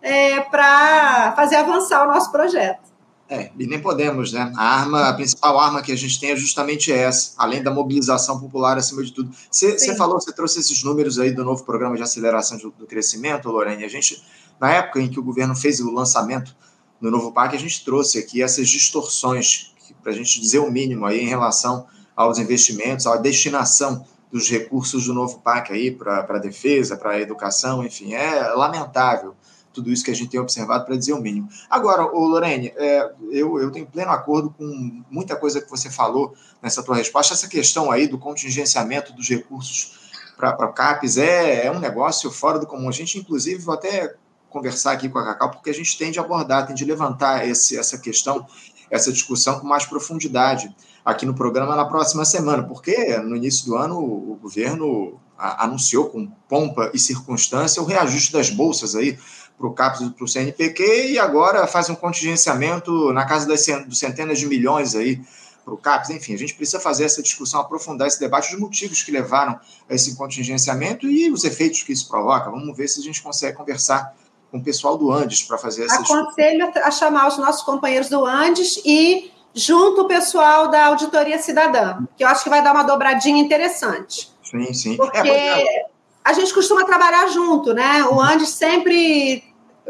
[0.00, 2.92] é, para fazer avançar o nosso projeto.
[3.28, 4.52] É, e nem podemos, né?
[4.56, 8.38] A arma, a principal arma que a gente tem é justamente essa, além da mobilização
[8.38, 9.34] popular acima de tudo.
[9.50, 13.84] Você falou, você trouxe esses números aí do novo programa de aceleração do crescimento, Lorene.
[13.84, 14.22] A gente,
[14.60, 16.54] na época em que o governo fez o lançamento
[17.00, 19.71] no novo PAC, a gente trouxe aqui essas distorções,
[20.02, 25.06] para a gente dizer o mínimo aí em relação aos investimentos, à destinação dos recursos
[25.06, 29.34] do novo PAC aí para a defesa, para a educação, enfim, é lamentável
[29.72, 31.48] tudo isso que a gente tem observado, para dizer o mínimo.
[31.68, 36.34] Agora, o Lorene, é, eu, eu tenho pleno acordo com muita coisa que você falou
[36.60, 37.34] nessa tua resposta.
[37.34, 39.98] Essa questão aí do contingenciamento dos recursos
[40.36, 42.88] para o CAPES é, é um negócio fora do comum.
[42.88, 44.14] A gente, inclusive, vou até
[44.50, 47.78] conversar aqui com a Cacau, porque a gente tem de abordar, tem de levantar esse,
[47.78, 48.46] essa questão,
[48.92, 53.74] essa discussão com mais profundidade aqui no programa na próxima semana, porque no início do
[53.74, 59.18] ano o governo anunciou com pompa e circunstância o reajuste das bolsas aí
[59.56, 63.64] para o CAPES e para o CNPq, e agora faz um contingenciamento na casa das
[63.92, 65.20] centenas de milhões aí
[65.64, 66.10] para o CAPES.
[66.10, 69.94] Enfim, a gente precisa fazer essa discussão, aprofundar esse debate, os motivos que levaram a
[69.94, 72.50] esse contingenciamento e os efeitos que isso provoca.
[72.50, 74.14] Vamos ver se a gente consegue conversar
[74.52, 78.26] com o pessoal do Andes para fazer essa Aconselho a chamar os nossos companheiros do
[78.26, 82.82] Andes e junto o pessoal da Auditoria Cidadã, que eu acho que vai dar uma
[82.82, 84.30] dobradinha interessante.
[84.44, 84.96] Sim, sim.
[84.98, 85.86] Porque é,
[86.22, 88.04] a gente costuma trabalhar junto, né?
[88.04, 89.42] O Andes sempre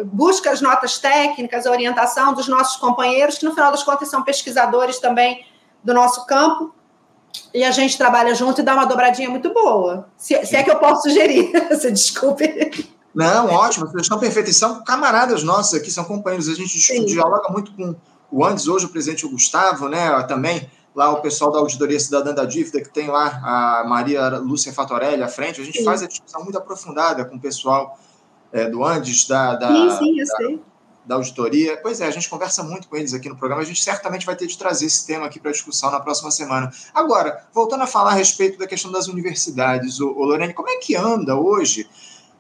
[0.05, 4.22] busca as notas técnicas, a orientação dos nossos companheiros, que no final das contas são
[4.22, 5.44] pesquisadores também
[5.83, 6.72] do nosso campo,
[7.53, 10.09] e a gente trabalha junto e dá uma dobradinha muito boa.
[10.16, 12.88] Se, se é que eu posso sugerir, se desculpe.
[13.14, 14.57] Não, ótimo, vocês estão perfeitos.
[14.57, 16.48] São camaradas nossos aqui, são companheiros.
[16.48, 17.05] A gente Sim.
[17.05, 17.94] dialoga muito com
[18.31, 20.22] o Andes, hoje o presidente o Gustavo, né?
[20.22, 24.72] Também lá o pessoal da Auditoria Cidadã da Dívida, que tem lá a Maria Lúcia
[24.72, 25.61] Fatorelli à frente.
[25.61, 25.85] A gente sim.
[25.85, 27.98] faz a discussão muito aprofundada com o pessoal
[28.53, 30.61] é, do Andes, da, da, sim, sim, eu da, sei.
[31.07, 31.79] da auditoria.
[31.83, 34.37] Pois é, a gente conversa muito com eles aqui no programa, a gente certamente vai
[34.37, 36.70] ter de trazer esse tema aqui para discussão na próxima semana.
[36.94, 40.77] Agora, voltando a falar a respeito da questão das universidades, o, o Lorene, como é
[40.77, 41.88] que anda hoje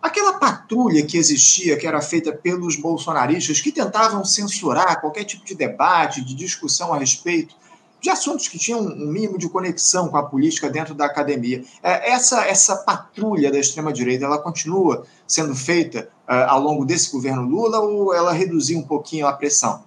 [0.02, 5.54] aquela patrulha que existia, que era feita pelos bolsonaristas, que tentavam censurar qualquer tipo de
[5.54, 7.54] debate, de discussão a respeito
[8.02, 11.62] de assuntos que tinham um mínimo de conexão com a política dentro da academia.
[11.80, 17.42] É, essa, essa patrulha da extrema-direita, ela continua sendo feita uh, ao longo desse governo
[17.42, 19.84] Lula ou ela reduziu um pouquinho a pressão?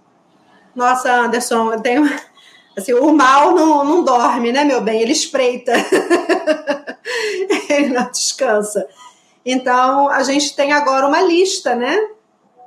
[0.73, 2.09] Nossa, Anderson, eu tenho...
[2.77, 5.01] Assim, o mal não, não dorme, né, meu bem?
[5.01, 5.73] Ele espreita.
[7.69, 8.85] Ele não descansa.
[9.45, 11.95] Então, a gente tem agora uma lista, né?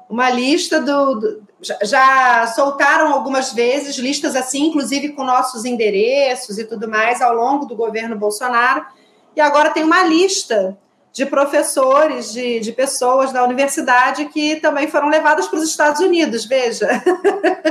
[0.09, 1.49] Uma lista do, do
[1.83, 7.67] já soltaram algumas vezes listas assim, inclusive com nossos endereços e tudo mais, ao longo
[7.67, 8.87] do governo Bolsonaro.
[9.35, 10.79] E agora tem uma lista
[11.13, 16.45] de professores, de, de pessoas da universidade que também foram levadas para os Estados Unidos,
[16.45, 16.87] veja.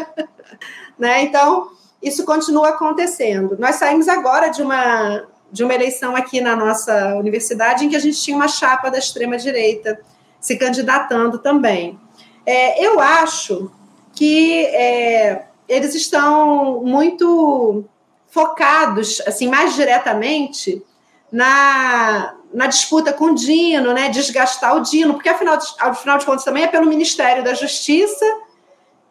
[1.00, 1.22] né?
[1.22, 1.72] Então,
[2.04, 3.56] isso continua acontecendo.
[3.58, 7.99] Nós saímos agora de uma, de uma eleição aqui na nossa universidade em que a
[7.99, 9.99] gente tinha uma chapa da extrema-direita
[10.39, 11.99] se candidatando também.
[12.45, 13.71] É, eu acho
[14.13, 17.86] que é, eles estão muito
[18.27, 20.83] focados, assim, mais diretamente
[21.31, 26.43] na, na disputa com o Dino, né, desgastar o Dino, porque afinal afinal de contas
[26.43, 28.25] também é pelo Ministério da Justiça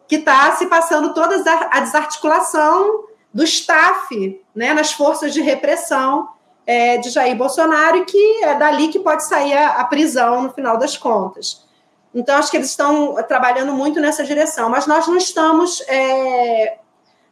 [0.07, 1.35] que está se passando toda
[1.69, 3.05] a desarticulação
[3.37, 6.27] do staff né, nas forças de repressão
[6.65, 10.51] é, de Jair Bolsonaro e que é dali que pode sair a, a prisão no
[10.51, 11.63] final das contas.
[12.15, 16.79] Então, acho que eles estão trabalhando muito nessa direção, mas nós não estamos é,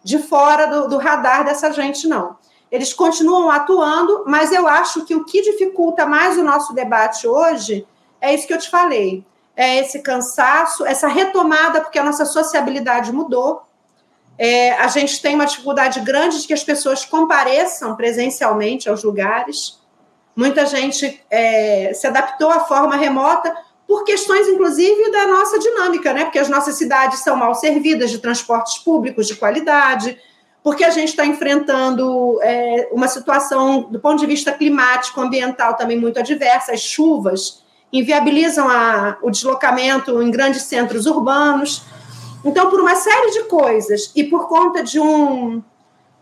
[0.03, 2.37] de fora do, do radar dessa gente, não.
[2.71, 7.87] Eles continuam atuando, mas eu acho que o que dificulta mais o nosso debate hoje
[8.21, 9.25] é isso que eu te falei.
[9.55, 13.63] É esse cansaço, essa retomada, porque a nossa sociabilidade mudou.
[14.38, 19.80] É, a gente tem uma dificuldade grande de que as pessoas compareçam presencialmente aos lugares.
[20.36, 23.56] Muita gente é, se adaptou à forma remota,
[23.88, 26.24] por questões, inclusive, da nossa dinâmica, né?
[26.24, 30.17] Porque as nossas cidades são mal servidas de transportes públicos de qualidade,
[30.63, 36.00] porque a gente está enfrentando é, uma situação, do ponto de vista climático, ambiental, também
[36.00, 36.74] muito adversa.
[36.74, 41.84] As chuvas inviabilizam a, o deslocamento em grandes centros urbanos.
[42.45, 45.63] Então, por uma série de coisas e por conta de um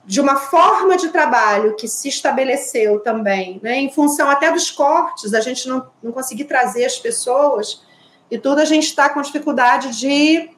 [0.06, 5.34] de uma forma de trabalho que se estabeleceu também, né, em função até dos cortes,
[5.34, 7.82] a gente não, não conseguir trazer as pessoas
[8.30, 10.50] e tudo, a gente está com dificuldade de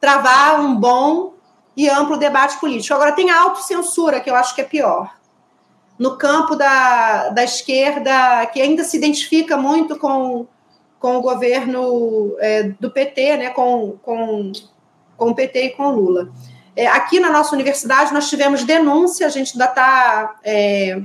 [0.00, 1.34] travar um bom
[1.76, 2.94] e amplo debate político.
[2.94, 5.16] Agora, tem a autocensura, que eu acho que é pior.
[5.98, 10.46] No campo da, da esquerda, que ainda se identifica muito com,
[10.98, 14.52] com o governo é, do PT, né, com, com,
[15.18, 16.32] com o PT e com o Lula.
[16.74, 21.02] É, aqui na nossa universidade, nós tivemos denúncia, a gente ainda está é,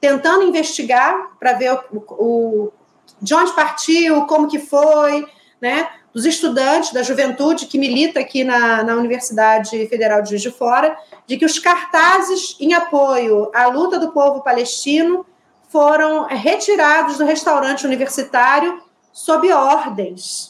[0.00, 2.72] tentando investigar para ver o, o,
[3.20, 5.26] de onde partiu, como que foi,
[5.60, 5.90] né?
[6.12, 10.96] Dos estudantes, da juventude que milita aqui na, na Universidade Federal de Juiz de Fora,
[11.26, 15.24] de que os cartazes em apoio à luta do povo palestino
[15.68, 20.49] foram retirados do restaurante universitário sob ordens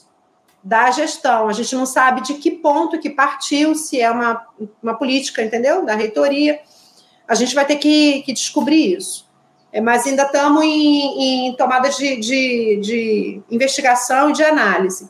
[0.62, 1.48] da gestão.
[1.48, 4.46] A gente não sabe de que ponto que partiu, se é uma,
[4.82, 5.84] uma política, entendeu?
[5.84, 6.60] Da reitoria.
[7.26, 9.28] A gente vai ter que, que descobrir isso.
[9.72, 15.08] É, mas ainda estamos em, em tomada de, de, de investigação e de análise.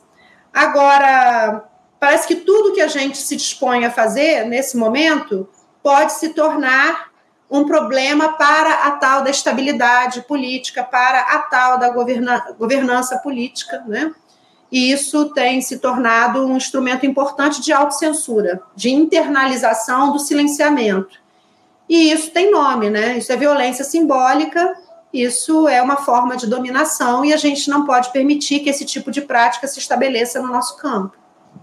[0.53, 1.63] Agora,
[1.99, 5.49] parece que tudo que a gente se dispõe a fazer nesse momento
[5.81, 7.09] pode se tornar
[7.49, 13.83] um problema para a tal da estabilidade política, para a tal da governa governança política,
[13.87, 14.13] né?
[14.71, 21.19] E isso tem se tornado um instrumento importante de autocensura, de internalização do silenciamento.
[21.89, 23.17] E isso tem nome, né?
[23.17, 24.73] Isso é violência simbólica,
[25.13, 29.11] isso é uma forma de dominação e a gente não pode permitir que esse tipo
[29.11, 31.17] de prática se estabeleça no nosso campo.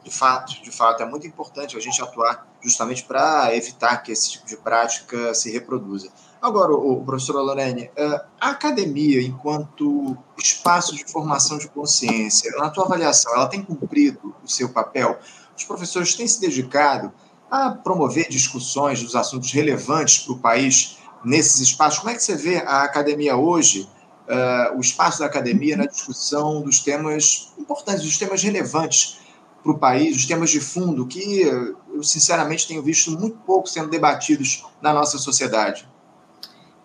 [0.04, 4.32] De fato, de fato, é muito importante a gente atuar justamente para evitar que esse
[4.32, 6.10] tipo de prática se reproduza.
[6.40, 8.06] Agora, o professor Lorene, é,
[8.40, 14.48] a academia, enquanto espaço de formação de consciência, na tua avaliação, ela tem cumprido o
[14.48, 15.18] seu papel?
[15.56, 17.12] Os professores têm se dedicado
[17.50, 21.98] a promover discussões dos assuntos relevantes para o país nesses espaços?
[21.98, 23.88] Como é que você vê a academia hoje,
[24.28, 29.18] uh, o espaço da academia na discussão dos temas importantes, dos temas relevantes
[29.60, 33.90] para o país, os temas de fundo que eu, sinceramente, tenho visto muito pouco sendo
[33.90, 35.88] debatidos na nossa sociedade?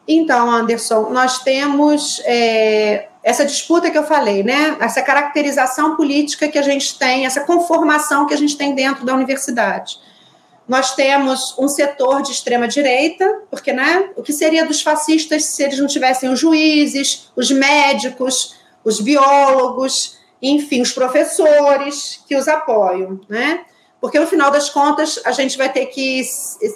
[0.07, 4.75] Então, Anderson, nós temos é, essa disputa que eu falei, né?
[4.79, 9.13] Essa caracterização política que a gente tem, essa conformação que a gente tem dentro da
[9.13, 9.97] universidade.
[10.67, 14.09] Nós temos um setor de extrema direita, porque, né?
[14.15, 20.17] O que seria dos fascistas se eles não tivessem os juízes, os médicos, os biólogos,
[20.41, 23.61] enfim, os professores que os apoiam, né?
[24.03, 26.21] Porque no final das contas a gente vai ter que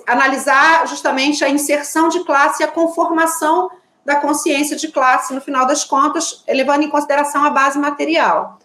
[0.07, 3.69] analisar justamente a inserção de classe e a conformação
[4.05, 8.57] da consciência de classe, no final das contas, levando em consideração a base material.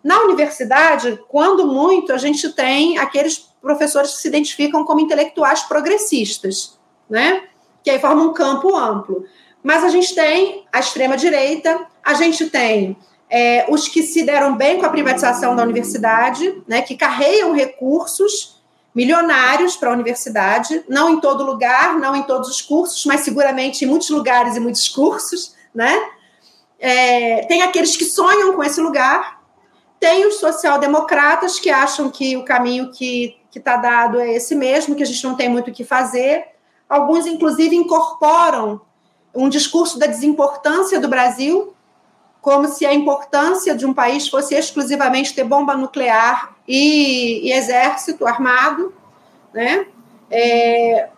[0.00, 6.78] Na universidade, quando muito, a gente tem aqueles professores que se identificam como intelectuais progressistas,
[7.10, 7.42] né?
[7.82, 9.24] Que aí formam um campo amplo.
[9.60, 12.96] Mas a gente tem a extrema-direita, a gente tem
[13.36, 18.62] é, os que se deram bem com a privatização da universidade, né, que carregam recursos
[18.94, 23.84] milionários para a universidade, não em todo lugar, não em todos os cursos, mas seguramente
[23.84, 26.00] em muitos lugares e muitos cursos, né?
[26.78, 29.40] É, tem aqueles que sonham com esse lugar,
[29.98, 35.02] tem os social-democratas que acham que o caminho que está dado é esse mesmo, que
[35.02, 36.46] a gente não tem muito o que fazer.
[36.88, 38.80] Alguns, inclusive, incorporam
[39.34, 41.73] um discurso da desimportância do Brasil,
[42.44, 48.26] como se a importância de um país fosse exclusivamente ter bomba nuclear e, e exército
[48.26, 48.92] armado,
[49.50, 49.86] né?
[50.30, 51.08] É,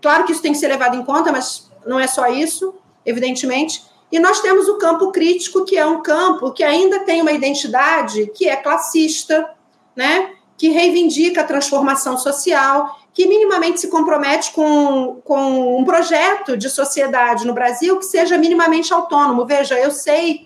[0.00, 2.72] claro que isso tem que ser levado em conta, mas não é só isso,
[3.04, 3.82] evidentemente.
[4.12, 8.28] E nós temos o campo crítico, que é um campo que ainda tem uma identidade
[8.28, 9.50] que é classista,
[9.96, 10.34] né?
[10.56, 17.44] que reivindica a transformação social, que minimamente se compromete com, com um projeto de sociedade
[17.44, 19.44] no Brasil que seja minimamente autônomo.
[19.44, 20.45] Veja, eu sei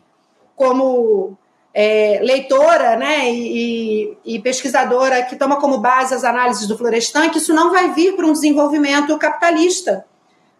[0.61, 1.39] como
[1.73, 7.39] é, leitora né, e, e, pesquisadora que toma como base as análises do Florestan, que
[7.39, 10.05] isso não vai vir para um desenvolvimento capitalista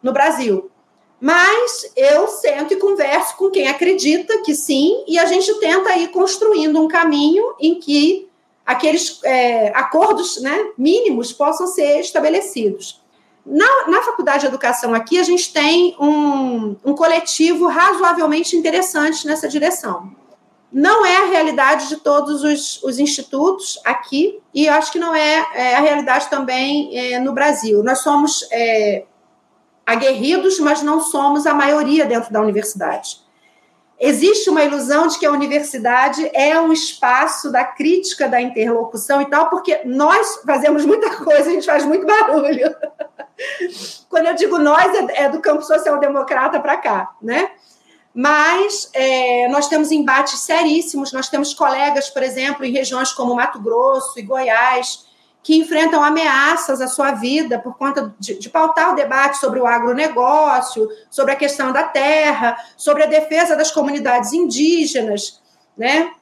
[0.03, 0.71] no Brasil.
[1.21, 6.09] Mas eu sento e converso com quem acredita que sim, e a gente tenta ir
[6.09, 8.27] construindo um caminho em que
[8.65, 13.00] aqueles é, acordos né, mínimos possam ser estabelecidos.
[13.45, 19.49] Na, na Faculdade de Educação aqui, a gente tem um, um coletivo razoavelmente interessante nessa
[19.49, 20.15] direção.
[20.73, 25.47] Não é a realidade de todos os, os institutos aqui, e acho que não é,
[25.55, 27.83] é a realidade também é, no Brasil.
[27.83, 29.05] Nós somos é,
[29.85, 33.21] aguerridos, mas não somos a maioria dentro da universidade.
[34.03, 39.27] Existe uma ilusão de que a universidade é um espaço da crítica, da interlocução e
[39.27, 42.75] tal, porque nós fazemos muita coisa, a gente faz muito barulho.
[44.09, 47.51] Quando eu digo nós, é, é do campo social-democrata para cá, né?
[48.15, 53.61] Mas é, nós temos embates seríssimos, nós temos colegas, por exemplo, em regiões como Mato
[53.61, 55.10] Grosso e Goiás,
[55.43, 59.67] que enfrentam ameaças à sua vida por conta de, de, pautar o debate sobre o
[59.67, 65.41] agronegócio, sobre a questão da terra, sobre a defesa das comunidades indígenas,
[65.77, 66.13] né?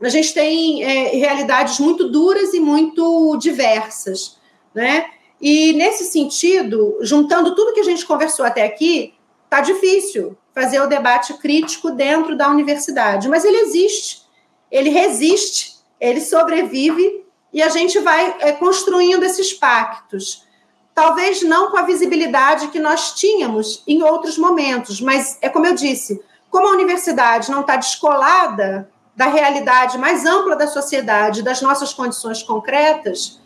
[0.00, 4.38] A gente tem é, realidades muito duras e muito diversas,
[4.74, 5.06] né?
[5.40, 9.14] E nesse sentido, juntando tudo que a gente conversou até aqui,
[9.48, 14.22] tá difícil fazer o debate crítico dentro da universidade, mas ele existe,
[14.70, 20.46] ele resiste, ele sobrevive e a gente vai é, construindo esses pactos.
[20.94, 25.74] Talvez não com a visibilidade que nós tínhamos em outros momentos, mas é como eu
[25.74, 31.92] disse, como a universidade não está descolada da realidade mais ampla da sociedade, das nossas
[31.92, 33.40] condições concretas,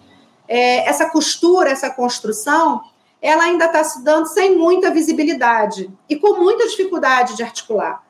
[0.46, 2.82] é, essa costura, essa construção,
[3.20, 8.02] ela ainda está se dando sem muita visibilidade e com muita dificuldade de articular.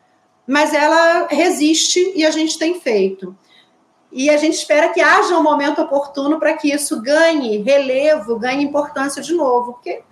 [0.47, 3.36] Mas ela resiste e a gente tem feito.
[4.17, 8.62] E a gente espera que haja um momento oportuno para que isso ganhe relevo, ganhe
[8.62, 9.73] importância de novo.
[9.73, 10.05] Porque,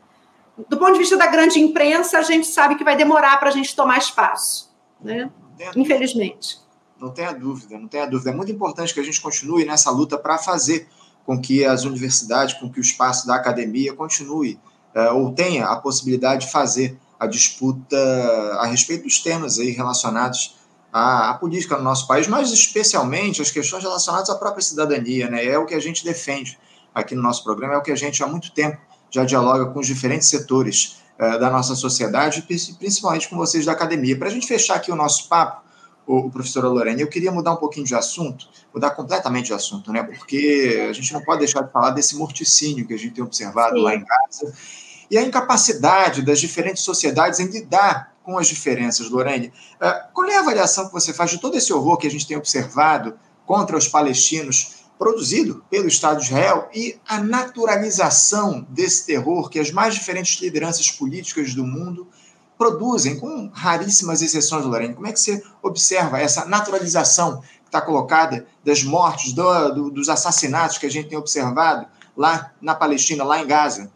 [0.69, 3.53] do ponto de vista da grande imprensa, a gente sabe que vai demorar para a
[3.53, 4.75] gente tomar espaço.
[5.01, 5.31] Né?
[5.77, 6.59] Infelizmente.
[6.99, 8.31] Não tenha dúvida, não tenha dúvida.
[8.31, 10.89] É muito importante que a gente continue nessa luta para fazer
[11.25, 14.59] com que as universidades, com que o espaço da academia continue
[14.93, 17.97] é, ou tenha a possibilidade de fazer a disputa
[18.59, 20.57] a respeito dos temas aí relacionados
[20.93, 25.45] à, à, política no nosso país, mas especialmente as questões relacionadas à própria cidadania, né?
[25.45, 26.59] É o que a gente defende
[26.95, 28.79] aqui no nosso programa, é o que a gente há muito tempo
[29.11, 32.43] já dialoga com os diferentes setores uh, da nossa sociedade,
[32.79, 34.19] principalmente com vocês da academia.
[34.19, 35.63] Para a gente fechar aqui o nosso papo,
[36.07, 39.93] o, o professora Lorena, eu queria mudar um pouquinho de assunto, mudar completamente de assunto,
[39.93, 40.03] né?
[40.03, 43.77] Porque a gente não pode deixar de falar desse morticínio que a gente tem observado
[43.77, 43.83] Sim.
[43.83, 44.53] lá em casa
[45.13, 49.53] e a incapacidade das diferentes sociedades em lidar com as diferenças, Lorene.
[49.81, 52.27] Uh, qual é a avaliação que você faz de todo esse horror que a gente
[52.27, 59.49] tem observado contra os palestinos, produzido pelo Estado de Israel, e a naturalização desse terror
[59.49, 62.07] que as mais diferentes lideranças políticas do mundo
[62.57, 64.95] produzem, com raríssimas exceções, Lorena.
[64.95, 70.09] Como é que você observa essa naturalização que está colocada das mortes, do, do, dos
[70.09, 73.91] assassinatos que a gente tem observado lá na Palestina, lá em Gaza?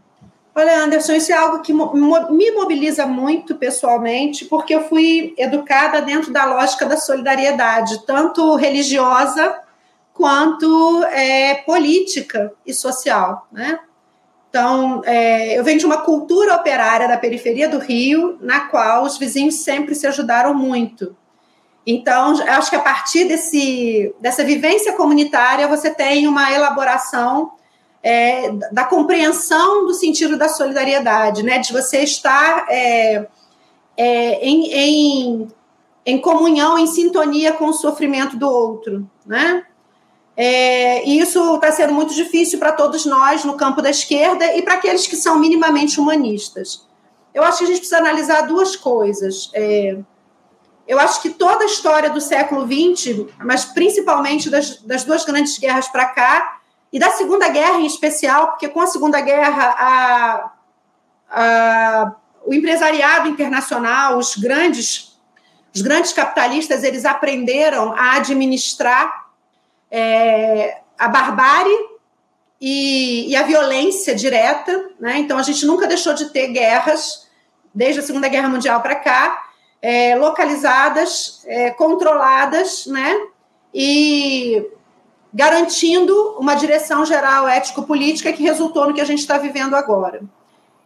[0.58, 6.32] Olha, Anderson, isso é algo que me mobiliza muito pessoalmente, porque eu fui educada dentro
[6.32, 9.60] da lógica da solidariedade, tanto religiosa
[10.14, 13.78] quanto é, política e social, né?
[14.48, 19.18] Então, é, eu venho de uma cultura operária da periferia do Rio, na qual os
[19.18, 21.14] vizinhos sempre se ajudaram muito.
[21.86, 27.52] Então, acho que a partir desse, dessa vivência comunitária, você tem uma elaboração
[28.02, 31.58] é, da compreensão do sentido da solidariedade, né?
[31.58, 33.26] de você estar é,
[33.96, 35.48] é, em, em,
[36.04, 39.08] em comunhão, em sintonia com o sofrimento do outro.
[39.26, 39.64] Né?
[40.36, 44.62] É, e isso está sendo muito difícil para todos nós no campo da esquerda e
[44.62, 46.86] para aqueles que são minimamente humanistas.
[47.34, 49.50] Eu acho que a gente precisa analisar duas coisas.
[49.54, 49.96] É,
[50.86, 55.58] eu acho que toda a história do século XX, mas principalmente das, das duas grandes
[55.58, 56.60] guerras para cá,
[56.92, 60.52] e da Segunda Guerra em especial, porque com a Segunda Guerra a,
[61.30, 62.12] a,
[62.44, 65.18] o empresariado internacional, os grandes,
[65.74, 69.26] os grandes capitalistas, eles aprenderam a administrar
[69.90, 71.76] é, a barbárie
[72.60, 74.90] e, e, a violência direta.
[74.98, 75.18] Né?
[75.18, 77.26] Então, a gente nunca deixou de ter guerras,
[77.74, 79.50] desde a Segunda Guerra Mundial para cá,
[79.82, 83.14] é, localizadas, é, controladas, né?
[83.74, 84.66] E
[85.36, 90.22] garantindo uma direção geral ético-política que resultou no que a gente está vivendo agora.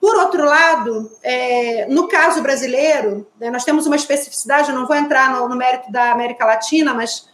[0.01, 4.97] Por outro lado, é, no caso brasileiro, né, nós temos uma especificidade, eu não vou
[4.97, 7.29] entrar no, no, mérito da América Latina, mas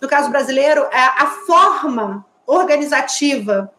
[0.00, 3.70] no caso brasileiro, a, é, a forma organizativa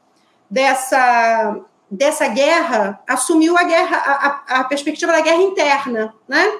[0.48, 1.58] dessa,
[1.90, 6.60] dessa guerra assumiu a guerra, a, a, perspectiva da guerra interna, né?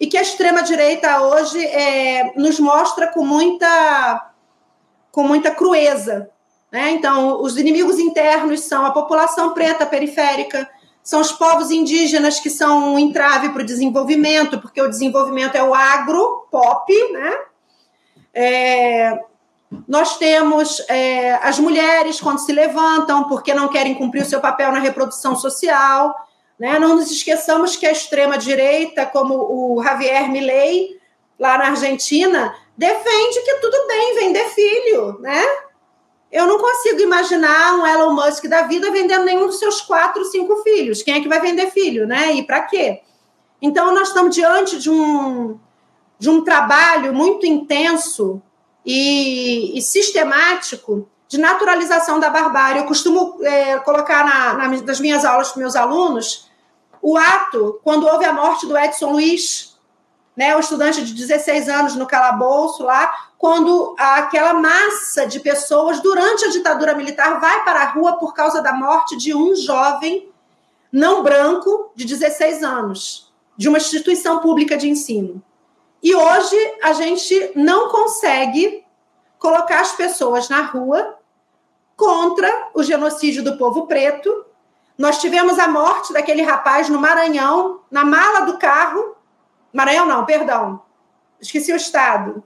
[0.00, 4.28] E que a extrema-direita hoje é, nos mostra com muita
[5.18, 6.30] com muita crueza.
[6.70, 6.92] Né?
[6.92, 10.70] Então, os inimigos internos são a população preta periférica,
[11.02, 15.62] são os povos indígenas que são um entrave para o desenvolvimento, porque o desenvolvimento é
[15.64, 17.32] o agro, pop, né?
[18.32, 19.18] É,
[19.88, 24.70] nós temos é, as mulheres quando se levantam porque não querem cumprir o seu papel
[24.70, 26.14] na reprodução social.
[26.56, 26.78] Né?
[26.78, 30.96] Não nos esqueçamos que a extrema-direita, como o Javier Milei,
[31.36, 35.44] lá na Argentina, defende que tudo bem vender filho, né?
[36.30, 40.56] Eu não consigo imaginar um Elon Musk da vida vendendo nenhum dos seus quatro, cinco
[40.62, 41.02] filhos.
[41.02, 42.34] Quem é que vai vender filho, né?
[42.34, 43.00] E para quê?
[43.60, 45.58] Então, nós estamos diante de um,
[46.18, 48.40] de um trabalho muito intenso
[48.86, 52.82] e, e sistemático de naturalização da barbárie.
[52.82, 56.48] Eu costumo é, colocar na, na, nas minhas aulas para meus alunos
[57.02, 59.77] o ato quando houve a morte do Edson Luiz,
[60.38, 66.44] né, o estudante de 16 anos no calabouço lá, quando aquela massa de pessoas durante
[66.44, 70.30] a ditadura militar vai para a rua por causa da morte de um jovem
[70.92, 75.42] não branco de 16 anos, de uma instituição pública de ensino.
[76.00, 78.84] E hoje a gente não consegue
[79.40, 81.18] colocar as pessoas na rua
[81.96, 84.46] contra o genocídio do povo preto.
[84.96, 89.17] Nós tivemos a morte daquele rapaz no Maranhão, na mala do carro,
[89.72, 90.82] Maranhão não, perdão.
[91.40, 92.42] Esqueci o estado.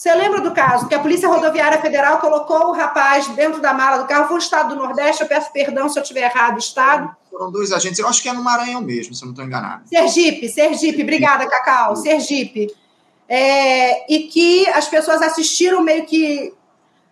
[0.00, 3.98] Você lembra do caso que a Polícia Rodoviária Federal colocou o rapaz dentro da mala
[3.98, 4.28] do carro?
[4.28, 7.14] Foi o estado do Nordeste, eu peço perdão se eu estiver errado, estado.
[7.30, 9.86] Foram dois agentes, eu acho que é no Maranhão mesmo, se eu não estou enganado.
[9.86, 12.74] Sergipe, Sergipe, obrigada, Cacau, Sergipe.
[13.28, 16.54] É, e que as pessoas assistiram meio que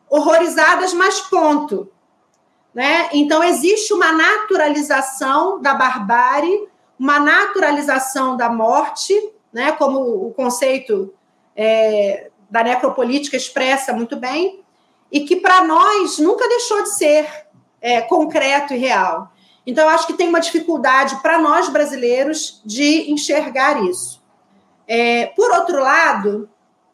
[0.09, 1.91] horrorizadas, mas ponto.
[2.75, 3.11] Né?
[3.13, 6.69] Então, existe uma naturalização da barbárie,
[6.99, 9.15] uma naturalização da morte,
[9.59, 9.99] né, como
[10.29, 11.13] o conceito
[11.57, 14.61] é, da necropolítica expressa muito bem,
[15.11, 17.27] e que para nós nunca deixou de ser
[17.81, 19.33] é, concreto e real.
[19.67, 24.23] Então, eu acho que tem uma dificuldade para nós brasileiros de enxergar isso.
[24.87, 26.49] É, por outro lado,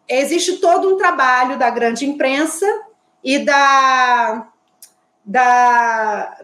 [0.09, 2.67] existe todo um trabalho da grande imprensa
[3.23, 4.49] e da,
[5.23, 6.39] da,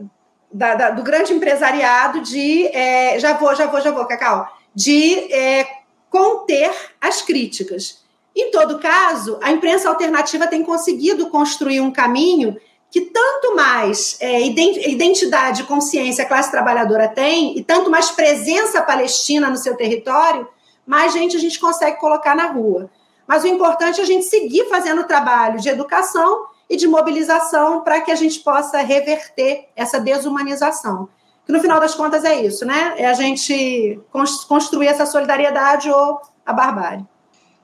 [0.53, 2.67] da, da do grande empresariado de.
[2.69, 4.47] É, já vou, já vou, já vou, Cacau.
[4.75, 5.80] De é,
[6.11, 8.01] conter as críticas.
[8.37, 12.57] Em todo caso, a imprensa alternativa tem conseguido construir um caminho
[12.91, 19.49] que tanto mais é, identidade, consciência a classe trabalhadora tem, e tanto mais presença palestina
[19.49, 20.49] no seu território,
[20.85, 22.91] mais gente a gente consegue colocar na rua.
[23.29, 27.83] Mas o importante é a gente seguir fazendo o trabalho de educação e de mobilização
[27.83, 31.09] para que a gente possa reverter essa desumanização.
[31.51, 32.95] Que no final das contas é isso, né?
[32.97, 34.01] É a gente
[34.49, 37.05] construir essa solidariedade ou a barbárie.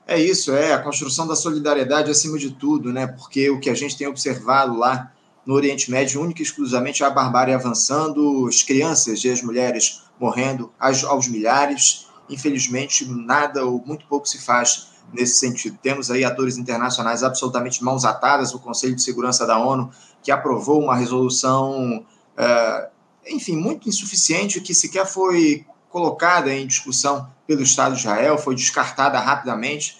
[0.05, 3.07] É isso, é a construção da solidariedade acima de tudo, né?
[3.07, 5.11] Porque o que a gente tem observado lá
[5.45, 10.69] no Oriente Médio, única e exclusivamente a barbárie avançando, as crianças e as mulheres morrendo
[10.79, 12.07] aos milhares.
[12.29, 15.77] Infelizmente, nada ou muito pouco se faz nesse sentido.
[15.81, 19.89] Temos aí atores internacionais absolutamente mãos atadas, o Conselho de Segurança da ONU,
[20.21, 22.05] que aprovou uma resolução,
[22.37, 22.96] uh,
[23.29, 29.19] enfim, muito insuficiente, que sequer foi colocada em discussão pelo Estado de Israel, foi descartada
[29.19, 29.97] rapidamente.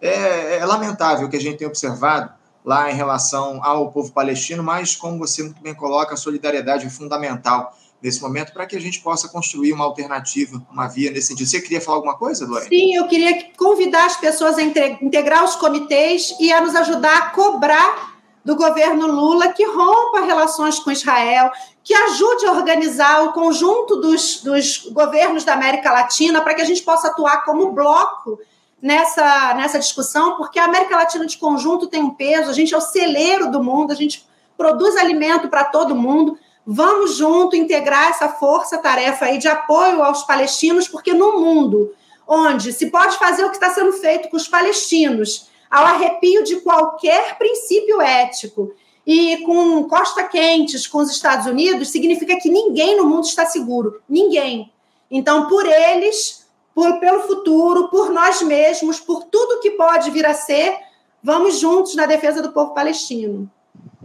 [0.00, 2.32] É, é lamentável o que a gente tem observado
[2.64, 6.90] lá em relação ao povo palestino, mas, como você muito bem coloca, a solidariedade é
[6.90, 11.48] fundamental nesse momento para que a gente possa construir uma alternativa, uma via nesse sentido.
[11.48, 12.68] Você queria falar alguma coisa, Lorena?
[12.68, 17.30] Sim, eu queria convidar as pessoas a integrar os comitês e a nos ajudar a
[17.30, 18.07] cobrar
[18.48, 21.52] do governo Lula que rompa relações com Israel,
[21.84, 26.64] que ajude a organizar o conjunto dos, dos governos da América Latina para que a
[26.64, 28.40] gente possa atuar como bloco
[28.80, 32.78] nessa, nessa discussão, porque a América Latina de conjunto tem um peso, a gente é
[32.78, 34.26] o celeiro do mundo, a gente
[34.56, 36.38] produz alimento para todo mundo,
[36.70, 41.94] Vamos junto integrar essa força-tarefa aí de apoio aos palestinos, porque no mundo
[42.26, 46.56] onde se pode fazer o que está sendo feito com os palestinos, ao arrepio de
[46.60, 48.74] qualquer princípio ético,
[49.06, 54.02] e com costa quentes com os Estados Unidos, significa que ninguém no mundo está seguro.
[54.08, 54.70] Ninguém.
[55.10, 60.34] Então, por eles, por, pelo futuro, por nós mesmos, por tudo que pode vir a
[60.34, 60.76] ser,
[61.22, 63.50] vamos juntos na defesa do povo palestino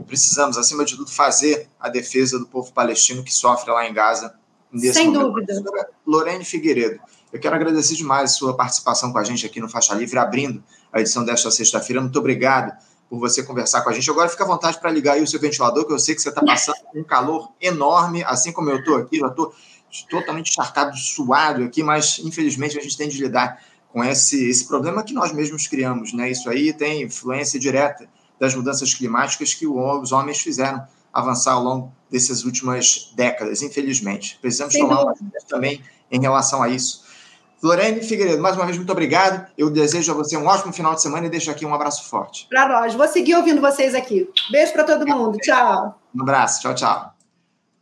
[0.04, 4.36] precisamos, acima de tudo, fazer a defesa do povo palestino que sofre lá em Gaza.
[4.72, 5.46] Nesse Sem momento.
[5.46, 5.90] dúvida.
[6.06, 7.00] Lorene Figueiredo,
[7.32, 10.64] eu quero agradecer demais a sua participação com a gente aqui no Faixa Livre, abrindo
[10.94, 12.00] a edição desta sexta-feira.
[12.00, 12.72] Muito obrigado
[13.10, 14.10] por você conversar com a gente.
[14.10, 16.30] Agora fica à vontade para ligar aí o seu ventilador, que eu sei que você
[16.30, 19.54] está passando um calor enorme, assim como eu estou aqui, já estou
[20.10, 25.04] totalmente encharcado, suado aqui, mas infelizmente a gente tem de lidar com esse, esse problema
[25.04, 26.32] que nós mesmos criamos, né?
[26.32, 28.08] Isso aí tem influência direta
[28.40, 30.84] das mudanças climáticas que os homens fizeram
[31.14, 34.40] avançar ao longo dessas últimas décadas, infelizmente.
[34.42, 35.14] Precisamos Sem tomar uma
[35.48, 37.04] também em relação a isso.
[37.64, 39.50] Lorene Figueiredo, mais uma vez, muito obrigado.
[39.58, 42.46] Eu desejo a você um ótimo final de semana e deixo aqui um abraço forte.
[42.50, 42.94] Para nós.
[42.94, 44.30] Vou seguir ouvindo vocês aqui.
[44.52, 45.38] Beijo para todo mundo.
[45.38, 45.98] Tchau.
[46.14, 46.62] Um abraço.
[46.62, 47.14] Tchau, tchau.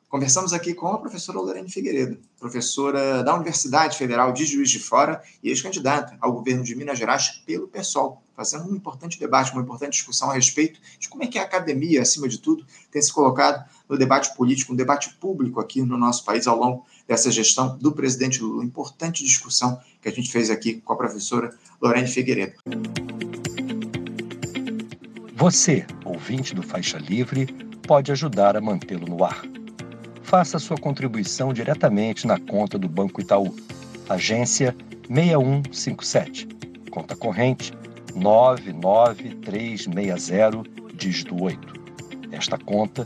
[0.08, 5.24] Conversamos aqui com a professora Lorene Figueiredo, professora da Universidade Federal de Juiz de Fora
[5.42, 9.94] e ex-candidata ao governo de Minas Gerais pelo PSOL, fazendo um importante debate, uma importante
[9.94, 13.66] discussão a respeito de como é que a academia, acima de tudo, tem se colocado
[13.88, 17.92] no debate político, um debate público aqui no nosso país ao longo dessa gestão do
[17.92, 18.64] presidente Lula.
[18.64, 22.54] Importante discussão que a gente fez aqui com a professora Lorene Figueiredo.
[25.36, 27.48] Você, ouvinte do Faixa Livre,
[27.86, 29.42] pode ajudar a mantê-lo no ar
[30.32, 33.54] faça sua contribuição diretamente na conta do Banco Itaú,
[34.08, 34.74] agência
[35.10, 36.48] 6157,
[36.90, 37.74] conta corrente
[38.16, 41.74] 99360, dígito 8.
[42.32, 43.06] Esta conta